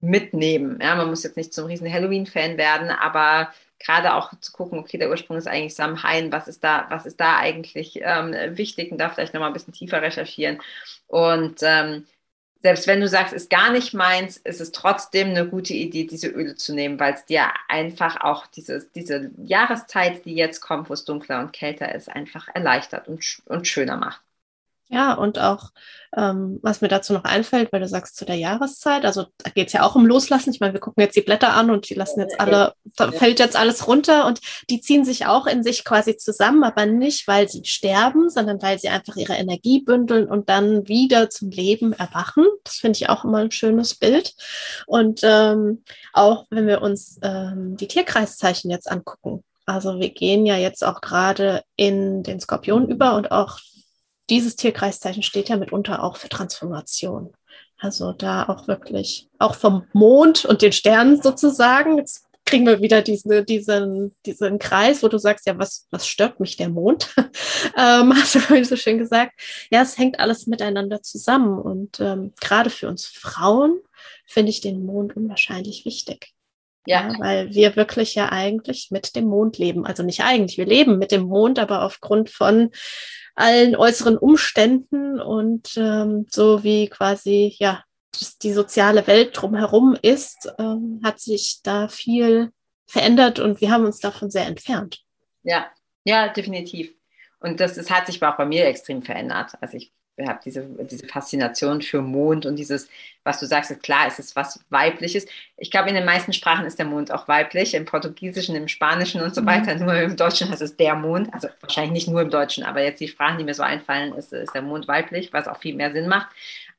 mitnehmen. 0.00 0.78
Ja, 0.80 0.94
man 0.94 1.08
muss 1.08 1.24
jetzt 1.24 1.36
nicht 1.36 1.52
zum 1.52 1.66
riesen 1.66 1.92
Halloween-Fan 1.92 2.58
werden, 2.58 2.90
aber 2.90 3.52
gerade 3.78 4.14
auch 4.14 4.32
zu 4.40 4.52
gucken, 4.52 4.78
okay, 4.78 4.98
der 4.98 5.10
Ursprung 5.10 5.36
ist 5.36 5.48
eigentlich 5.48 5.74
Samhain, 5.74 6.32
was 6.32 6.48
ist 6.48 6.64
da, 6.64 6.86
was 6.90 7.06
ist 7.06 7.20
da 7.20 7.38
eigentlich 7.38 8.00
ähm, 8.02 8.34
wichtig 8.56 8.92
und 8.92 8.98
da 8.98 9.10
vielleicht 9.10 9.34
nochmal 9.34 9.50
ein 9.50 9.54
bisschen 9.54 9.74
tiefer 9.74 10.02
recherchieren. 10.02 10.60
Und 11.06 11.60
ähm, 11.62 12.06
selbst 12.64 12.86
wenn 12.86 13.00
du 13.02 13.08
sagst, 13.08 13.34
ist 13.34 13.50
gar 13.50 13.70
nicht 13.70 13.92
meins, 13.92 14.38
ist 14.38 14.60
es 14.60 14.72
trotzdem 14.72 15.28
eine 15.28 15.46
gute 15.46 15.74
Idee, 15.74 16.06
diese 16.06 16.28
Öle 16.28 16.56
zu 16.56 16.74
nehmen, 16.74 16.98
weil 16.98 17.12
es 17.12 17.26
dir 17.26 17.52
einfach 17.68 18.22
auch 18.22 18.46
diese, 18.46 18.86
diese 18.94 19.30
Jahreszeit, 19.36 20.24
die 20.24 20.34
jetzt 20.34 20.60
kommt, 20.60 20.88
wo 20.88 20.94
es 20.94 21.04
dunkler 21.04 21.40
und 21.40 21.52
kälter 21.52 21.94
ist, 21.94 22.08
einfach 22.08 22.48
erleichtert 22.54 23.06
und, 23.06 23.42
und 23.44 23.68
schöner 23.68 23.98
macht. 23.98 24.23
Ja, 24.94 25.14
und 25.14 25.40
auch, 25.40 25.70
ähm, 26.16 26.60
was 26.62 26.80
mir 26.80 26.86
dazu 26.86 27.14
noch 27.14 27.24
einfällt, 27.24 27.72
weil 27.72 27.80
du 27.80 27.88
sagst 27.88 28.16
zu 28.16 28.24
der 28.24 28.36
Jahreszeit, 28.36 29.04
also 29.04 29.26
da 29.38 29.50
geht 29.50 29.66
es 29.66 29.72
ja 29.72 29.82
auch 29.82 29.96
um 29.96 30.06
Loslassen. 30.06 30.52
Ich 30.52 30.60
meine, 30.60 30.72
wir 30.72 30.78
gucken 30.78 31.02
jetzt 31.02 31.16
die 31.16 31.20
Blätter 31.20 31.52
an 31.52 31.68
und 31.68 31.90
die 31.90 31.94
lassen 31.94 32.20
jetzt 32.20 32.38
alle, 32.38 32.74
da 32.94 33.10
fällt 33.10 33.40
jetzt 33.40 33.56
alles 33.56 33.88
runter 33.88 34.24
und 34.24 34.38
die 34.70 34.80
ziehen 34.80 35.04
sich 35.04 35.26
auch 35.26 35.48
in 35.48 35.64
sich 35.64 35.84
quasi 35.84 36.16
zusammen, 36.16 36.62
aber 36.62 36.86
nicht, 36.86 37.26
weil 37.26 37.48
sie 37.48 37.64
sterben, 37.64 38.30
sondern 38.30 38.62
weil 38.62 38.78
sie 38.78 38.88
einfach 38.88 39.16
ihre 39.16 39.34
Energie 39.34 39.82
bündeln 39.82 40.28
und 40.28 40.48
dann 40.48 40.86
wieder 40.86 41.28
zum 41.28 41.50
Leben 41.50 41.92
erwachen. 41.92 42.44
Das 42.62 42.74
finde 42.74 42.96
ich 42.96 43.08
auch 43.08 43.24
immer 43.24 43.38
ein 43.38 43.50
schönes 43.50 43.96
Bild. 43.96 44.32
Und 44.86 45.22
ähm, 45.24 45.82
auch 46.12 46.46
wenn 46.50 46.68
wir 46.68 46.82
uns 46.82 47.18
ähm, 47.20 47.76
die 47.76 47.88
Tierkreiszeichen 47.88 48.70
jetzt 48.70 48.88
angucken, 48.88 49.42
also 49.66 49.98
wir 49.98 50.10
gehen 50.10 50.46
ja 50.46 50.56
jetzt 50.56 50.84
auch 50.84 51.00
gerade 51.00 51.64
in 51.74 52.22
den 52.22 52.38
Skorpion 52.38 52.88
über 52.88 53.16
und 53.16 53.32
auch 53.32 53.58
dieses 54.30 54.56
Tierkreiszeichen 54.56 55.22
steht 55.22 55.48
ja 55.48 55.56
mitunter 55.56 56.02
auch 56.02 56.16
für 56.16 56.28
Transformation. 56.28 57.32
Also 57.78 58.12
da 58.12 58.48
auch 58.48 58.68
wirklich, 58.68 59.28
auch 59.38 59.54
vom 59.54 59.86
Mond 59.92 60.44
und 60.44 60.62
den 60.62 60.72
Sternen 60.72 61.20
sozusagen. 61.20 61.98
Jetzt 61.98 62.24
kriegen 62.46 62.66
wir 62.66 62.80
wieder 62.80 63.02
diesen, 63.02 63.44
diesen, 63.46 64.14
diesen 64.26 64.58
Kreis, 64.58 65.02
wo 65.02 65.08
du 65.08 65.18
sagst, 65.18 65.46
ja, 65.46 65.58
was, 65.58 65.86
was 65.90 66.06
stört 66.06 66.40
mich 66.40 66.56
der 66.56 66.68
Mond? 66.68 67.14
ähm, 67.76 68.14
hast 68.14 68.34
du 68.34 68.64
so 68.64 68.76
schön 68.76 68.98
gesagt. 68.98 69.32
Ja, 69.70 69.82
es 69.82 69.98
hängt 69.98 70.20
alles 70.20 70.46
miteinander 70.46 71.02
zusammen. 71.02 71.58
Und 71.58 72.00
ähm, 72.00 72.32
gerade 72.40 72.70
für 72.70 72.88
uns 72.88 73.06
Frauen 73.06 73.80
finde 74.26 74.50
ich 74.50 74.60
den 74.60 74.84
Mond 74.84 75.16
unwahrscheinlich 75.16 75.84
wichtig. 75.84 76.33
Ja. 76.86 77.12
ja. 77.12 77.18
Weil 77.18 77.54
wir 77.54 77.76
wirklich 77.76 78.14
ja 78.14 78.30
eigentlich 78.30 78.88
mit 78.90 79.16
dem 79.16 79.26
Mond 79.26 79.58
leben. 79.58 79.86
Also 79.86 80.02
nicht 80.02 80.22
eigentlich, 80.22 80.58
wir 80.58 80.66
leben 80.66 80.98
mit 80.98 81.12
dem 81.12 81.22
Mond, 81.22 81.58
aber 81.58 81.82
aufgrund 81.82 82.30
von 82.30 82.70
allen 83.34 83.74
äußeren 83.74 84.16
Umständen 84.16 85.20
und 85.20 85.76
ähm, 85.76 86.26
so 86.30 86.62
wie 86.62 86.88
quasi 86.88 87.56
ja 87.58 87.82
die 88.42 88.52
soziale 88.52 89.06
Welt 89.06 89.30
drumherum 89.32 89.96
ist, 90.00 90.52
ähm, 90.58 91.00
hat 91.02 91.18
sich 91.18 91.60
da 91.62 91.88
viel 91.88 92.52
verändert 92.86 93.40
und 93.40 93.60
wir 93.60 93.70
haben 93.70 93.84
uns 93.84 93.98
davon 93.98 94.30
sehr 94.30 94.46
entfernt. 94.46 95.00
Ja, 95.42 95.66
ja, 96.04 96.28
definitiv. 96.28 96.94
Und 97.40 97.60
das, 97.60 97.74
das 97.74 97.90
hat 97.90 98.06
sich 98.06 98.22
auch 98.22 98.36
bei 98.36 98.46
mir 98.46 98.66
extrem 98.66 99.02
verändert. 99.02 99.52
Also 99.60 99.76
ich 99.76 99.92
habe 100.22 100.40
diese, 100.44 100.62
diese 100.90 101.06
Faszination 101.06 101.82
für 101.82 102.00
Mond 102.00 102.46
und 102.46 102.56
dieses, 102.56 102.88
was 103.24 103.40
du 103.40 103.46
sagst, 103.46 103.82
klar, 103.82 104.06
es 104.06 104.18
ist 104.18 104.36
was 104.36 104.60
Weibliches. 104.70 105.26
Ich 105.56 105.70
glaube, 105.70 105.88
in 105.88 105.94
den 105.94 106.04
meisten 106.04 106.32
Sprachen 106.32 106.66
ist 106.66 106.78
der 106.78 106.86
Mond 106.86 107.10
auch 107.12 107.26
weiblich, 107.26 107.74
im 107.74 107.84
Portugiesischen, 107.84 108.54
im 108.54 108.68
Spanischen 108.68 109.20
und 109.20 109.34
so 109.34 109.42
mhm. 109.42 109.46
weiter. 109.46 109.74
Nur 109.74 109.94
im 109.94 110.16
Deutschen 110.16 110.50
heißt 110.50 110.62
es 110.62 110.76
der 110.76 110.94
Mond. 110.94 111.32
Also 111.34 111.48
wahrscheinlich 111.60 111.92
nicht 111.92 112.08
nur 112.08 112.22
im 112.22 112.30
Deutschen, 112.30 112.64
aber 112.64 112.82
jetzt 112.82 113.00
die 113.00 113.08
Sprachen, 113.08 113.38
die 113.38 113.44
mir 113.44 113.54
so 113.54 113.62
einfallen, 113.62 114.14
ist, 114.14 114.32
ist 114.32 114.54
der 114.54 114.62
Mond 114.62 114.86
weiblich, 114.86 115.32
was 115.32 115.48
auch 115.48 115.58
viel 115.58 115.74
mehr 115.74 115.92
Sinn 115.92 116.06
macht. 116.08 116.28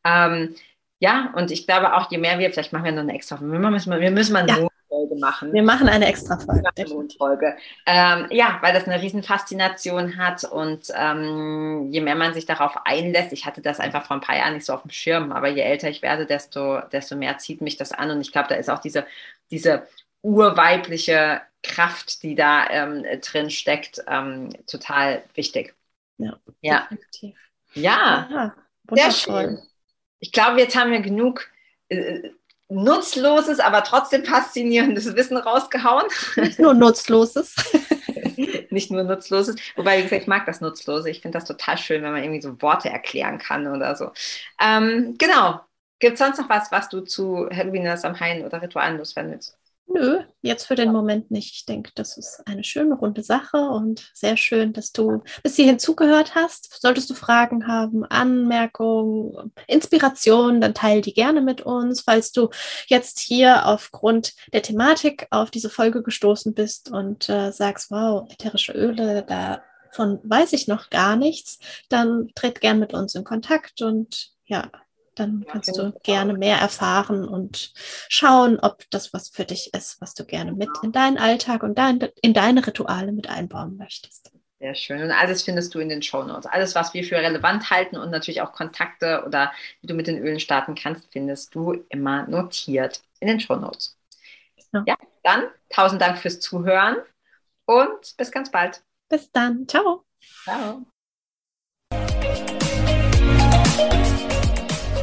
Ähm, 0.06 0.56
ja, 1.00 1.34
und 1.36 1.52
ich 1.52 1.68
glaube 1.68 1.94
auch, 1.94 2.10
je 2.10 2.18
mehr 2.18 2.40
wir, 2.40 2.50
vielleicht 2.52 2.72
machen 2.72 2.86
wir 2.86 2.92
noch 2.94 3.02
eine 3.02 3.16
extra, 3.16 3.40
wir 3.42 3.60
müssen, 3.60 4.00
wir 4.00 4.12
müssen 4.12 4.34
mal 4.34 4.40
einen 4.40 4.64
ja. 4.64 4.68
Folge 4.96 5.16
machen. 5.16 5.54
Wir 5.54 5.64
machen 5.64 5.90
eine 5.90 6.08
extra 6.08 6.38
Folge. 6.38 6.70
Eine 6.76 6.90
Mondfolge. 6.90 7.58
Ähm, 7.86 8.28
ja, 8.32 8.60
weil 8.62 8.74
das 8.74 8.86
eine 8.86 9.02
riesen 9.02 9.24
Faszination 9.24 10.18
hat 10.18 10.44
und 10.46 10.88
ähm, 10.96 11.90
je 11.92 12.02
mehr 12.02 12.16
man 12.16 12.34
sich 12.34 12.46
darauf 12.46 12.78
einlässt, 12.86 13.34
ich 13.34 13.46
hatte 13.46 13.62
das 13.62 13.80
einfach 13.80 14.06
vor 14.06 14.18
ein 14.18 14.22
paar 14.22 14.38
Jahren 14.38 14.54
nicht 14.54 14.66
so 14.66 14.74
auf 14.74 14.84
dem 14.84 14.92
Schirm, 14.92 15.32
aber 15.32 15.50
je 15.50 15.62
älter 15.62 15.90
ich 15.90 16.02
werde, 16.02 16.26
desto, 16.26 16.80
desto 16.92 17.16
mehr 17.16 17.38
zieht 17.38 17.62
mich 17.62 17.78
das 17.78 17.92
an 17.92 18.10
und 18.12 18.22
ich 18.22 18.32
glaube, 18.32 18.48
da 18.50 18.56
ist 18.56 18.70
auch 18.70 18.80
diese, 18.80 19.06
diese 19.52 19.88
urweibliche 20.22 21.42
Kraft, 21.62 22.24
die 22.24 22.36
da 22.36 22.70
ähm, 22.70 23.06
drin 23.22 23.50
steckt, 23.50 24.02
ähm, 24.08 24.50
total 24.66 25.24
wichtig. 25.34 25.76
Ja, 26.18 26.40
ja. 26.62 26.88
definitiv. 26.90 27.38
Ja, 27.74 28.30
ja 28.32 28.56
sehr 28.92 29.12
schön. 29.12 29.60
Ich 30.20 30.32
glaube, 30.32 30.60
jetzt 30.60 30.76
haben 30.76 30.92
wir 30.92 31.02
genug 31.02 31.50
äh, 31.90 32.30
nutzloses, 32.70 33.60
aber 33.60 33.84
trotzdem 33.84 34.26
faszinierendes 34.26 35.16
Wissen 35.16 35.38
rausgehauen. 35.38 36.06
Nicht 36.36 36.60
nur 36.60 36.74
nutzloses. 36.74 37.56
Nicht 38.70 38.92
nur 38.92 39.04
nutzloses. 39.04 39.56
Wobei, 39.76 40.00
wie 40.00 40.04
gesagt, 40.04 40.24
ich 40.24 40.28
mag 40.28 40.46
das 40.46 40.62
Nutzlose. 40.62 41.10
Ich 41.10 41.22
finde 41.22 41.38
das 41.38 41.46
total 41.48 41.78
schön, 41.78 42.04
wenn 42.04 42.12
man 42.12 42.24
irgendwie 42.24 42.42
so 42.42 42.62
Worte 42.62 42.90
erklären 42.90 43.38
kann 43.38 43.68
oder 43.68 43.96
so. 43.96 44.12
Ähm, 44.60 45.16
genau. 45.18 45.62
Gibt 46.00 46.14
es 46.14 46.20
sonst 46.20 46.40
noch 46.40 46.50
was, 46.50 46.72
was 46.72 46.90
du 46.90 47.02
zu 47.02 47.48
Halloween 47.50 47.88
am 47.88 48.20
Hain 48.20 48.44
oder 48.44 48.62
Ritualen 48.62 48.98
loswerden 48.98 49.32
willst? 49.32 49.58
Nö, 49.88 50.24
jetzt 50.46 50.66
für 50.66 50.76
den 50.76 50.92
Moment 50.92 51.32
nicht. 51.32 51.56
Ich 51.56 51.66
denke, 51.66 51.92
das 51.96 52.18
ist 52.18 52.42
eine 52.46 52.64
schöne 52.64 52.96
runde 52.96 53.24
Sache 53.24 53.58
und 53.58 54.12
sehr 54.14 54.38
schön, 54.38 54.74
dass 54.74 54.92
du 54.92 55.24
bis 55.44 55.56
hierhin 55.56 55.80
zugehört 55.80 56.36
hast. 56.36 56.80
Solltest 56.82 57.10
du 57.10 57.14
Fragen 57.14 57.68
haben, 57.68 58.06
Anmerkungen, 58.06 59.52
Inspirationen, 59.68 60.62
dann 60.62 60.74
teile 60.74 61.02
die 61.02 61.14
gerne 61.14 61.42
mit 61.42 61.62
uns. 61.62 62.02
Falls 62.02 62.32
du 62.32 62.50
jetzt 62.88 63.20
hier 63.20 63.66
aufgrund 63.66 64.34
der 64.54 64.62
Thematik 64.62 65.28
auf 65.32 65.52
diese 65.52 65.70
Folge 65.70 66.04
gestoßen 66.04 66.54
bist 66.54 66.92
und 66.92 67.30
äh, 67.30 67.52
sagst, 67.52 67.92
wow, 67.92 68.30
ätherische 68.32 68.74
Öle, 68.74 69.24
davon 69.24 70.20
weiß 70.24 70.54
ich 70.54 70.68
noch 70.68 70.90
gar 70.90 71.16
nichts, 71.16 71.60
dann 71.90 72.30
tritt 72.36 72.62
gern 72.62 72.80
mit 72.80 72.94
uns 72.94 73.16
in 73.16 73.24
Kontakt 73.24 73.82
und 73.82 74.30
ja, 74.46 74.70
dann 75.16 75.46
kannst 75.50 75.78
du 75.78 75.94
gerne 76.04 76.34
mehr 76.34 76.58
erfahren 76.58 77.28
und 77.28 77.74
schauen, 78.10 78.60
ob 78.60 78.84
das 78.90 79.14
was 79.14 79.30
für 79.30 79.46
dich 79.46 79.74
ist, 79.74 80.02
was 80.02 80.14
du 80.14 80.26
gerne 80.26 80.52
mit 80.52 80.70
in 80.84 80.92
deinen 80.92 81.18
Alltag 81.18 81.64
und 81.64 81.78
dein, 81.78 82.00
in 82.22 82.34
deine 82.34 82.66
Rituale 82.66 83.12
mit 83.12 83.30
einbauen 83.30 83.78
möchtest. 83.78 84.32
Sehr 84.60 84.76
schön. 84.76 85.02
Und 85.04 85.12
alles 85.12 85.44
findest 85.44 85.76
du 85.76 85.80
in 85.80 85.90
den 85.90 86.02
Show 86.02 86.24
Notes. 86.24 86.46
Alles, 86.46 86.76
was 86.76 86.94
wir 86.94 87.04
für 87.04 87.18
relevant 87.18 87.70
halten 87.70 87.98
und 87.98 88.10
natürlich 88.10 88.42
auch 88.42 88.54
Kontakte 88.54 89.24
oder 89.26 89.52
wie 89.82 89.88
du 89.88 89.94
mit 89.94 90.08
den 90.08 90.18
Ölen 90.18 90.40
starten 90.40 90.76
kannst, 90.76 91.12
findest 91.12 91.54
du 91.56 91.86
immer 91.90 92.26
notiert 92.28 93.02
in 93.20 93.28
den 93.28 93.40
Show 93.40 93.56
Notes. 93.56 93.98
Ja. 94.74 94.84
ja, 94.88 94.98
dann 95.24 95.44
tausend 95.70 96.02
Dank 96.02 96.18
fürs 96.18 96.40
Zuhören 96.40 96.98
und 97.66 98.18
bis 98.18 98.32
ganz 98.32 98.50
bald. 98.50 98.82
Bis 99.10 99.32
dann. 99.32 99.68
Ciao. 99.68 100.06
Ciao. 100.44 100.86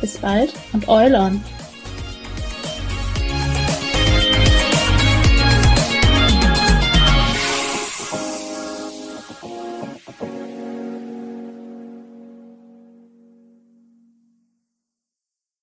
Bis 0.00 0.18
bald 0.18 0.52
und 0.72 0.88
Eulon! 0.88 1.42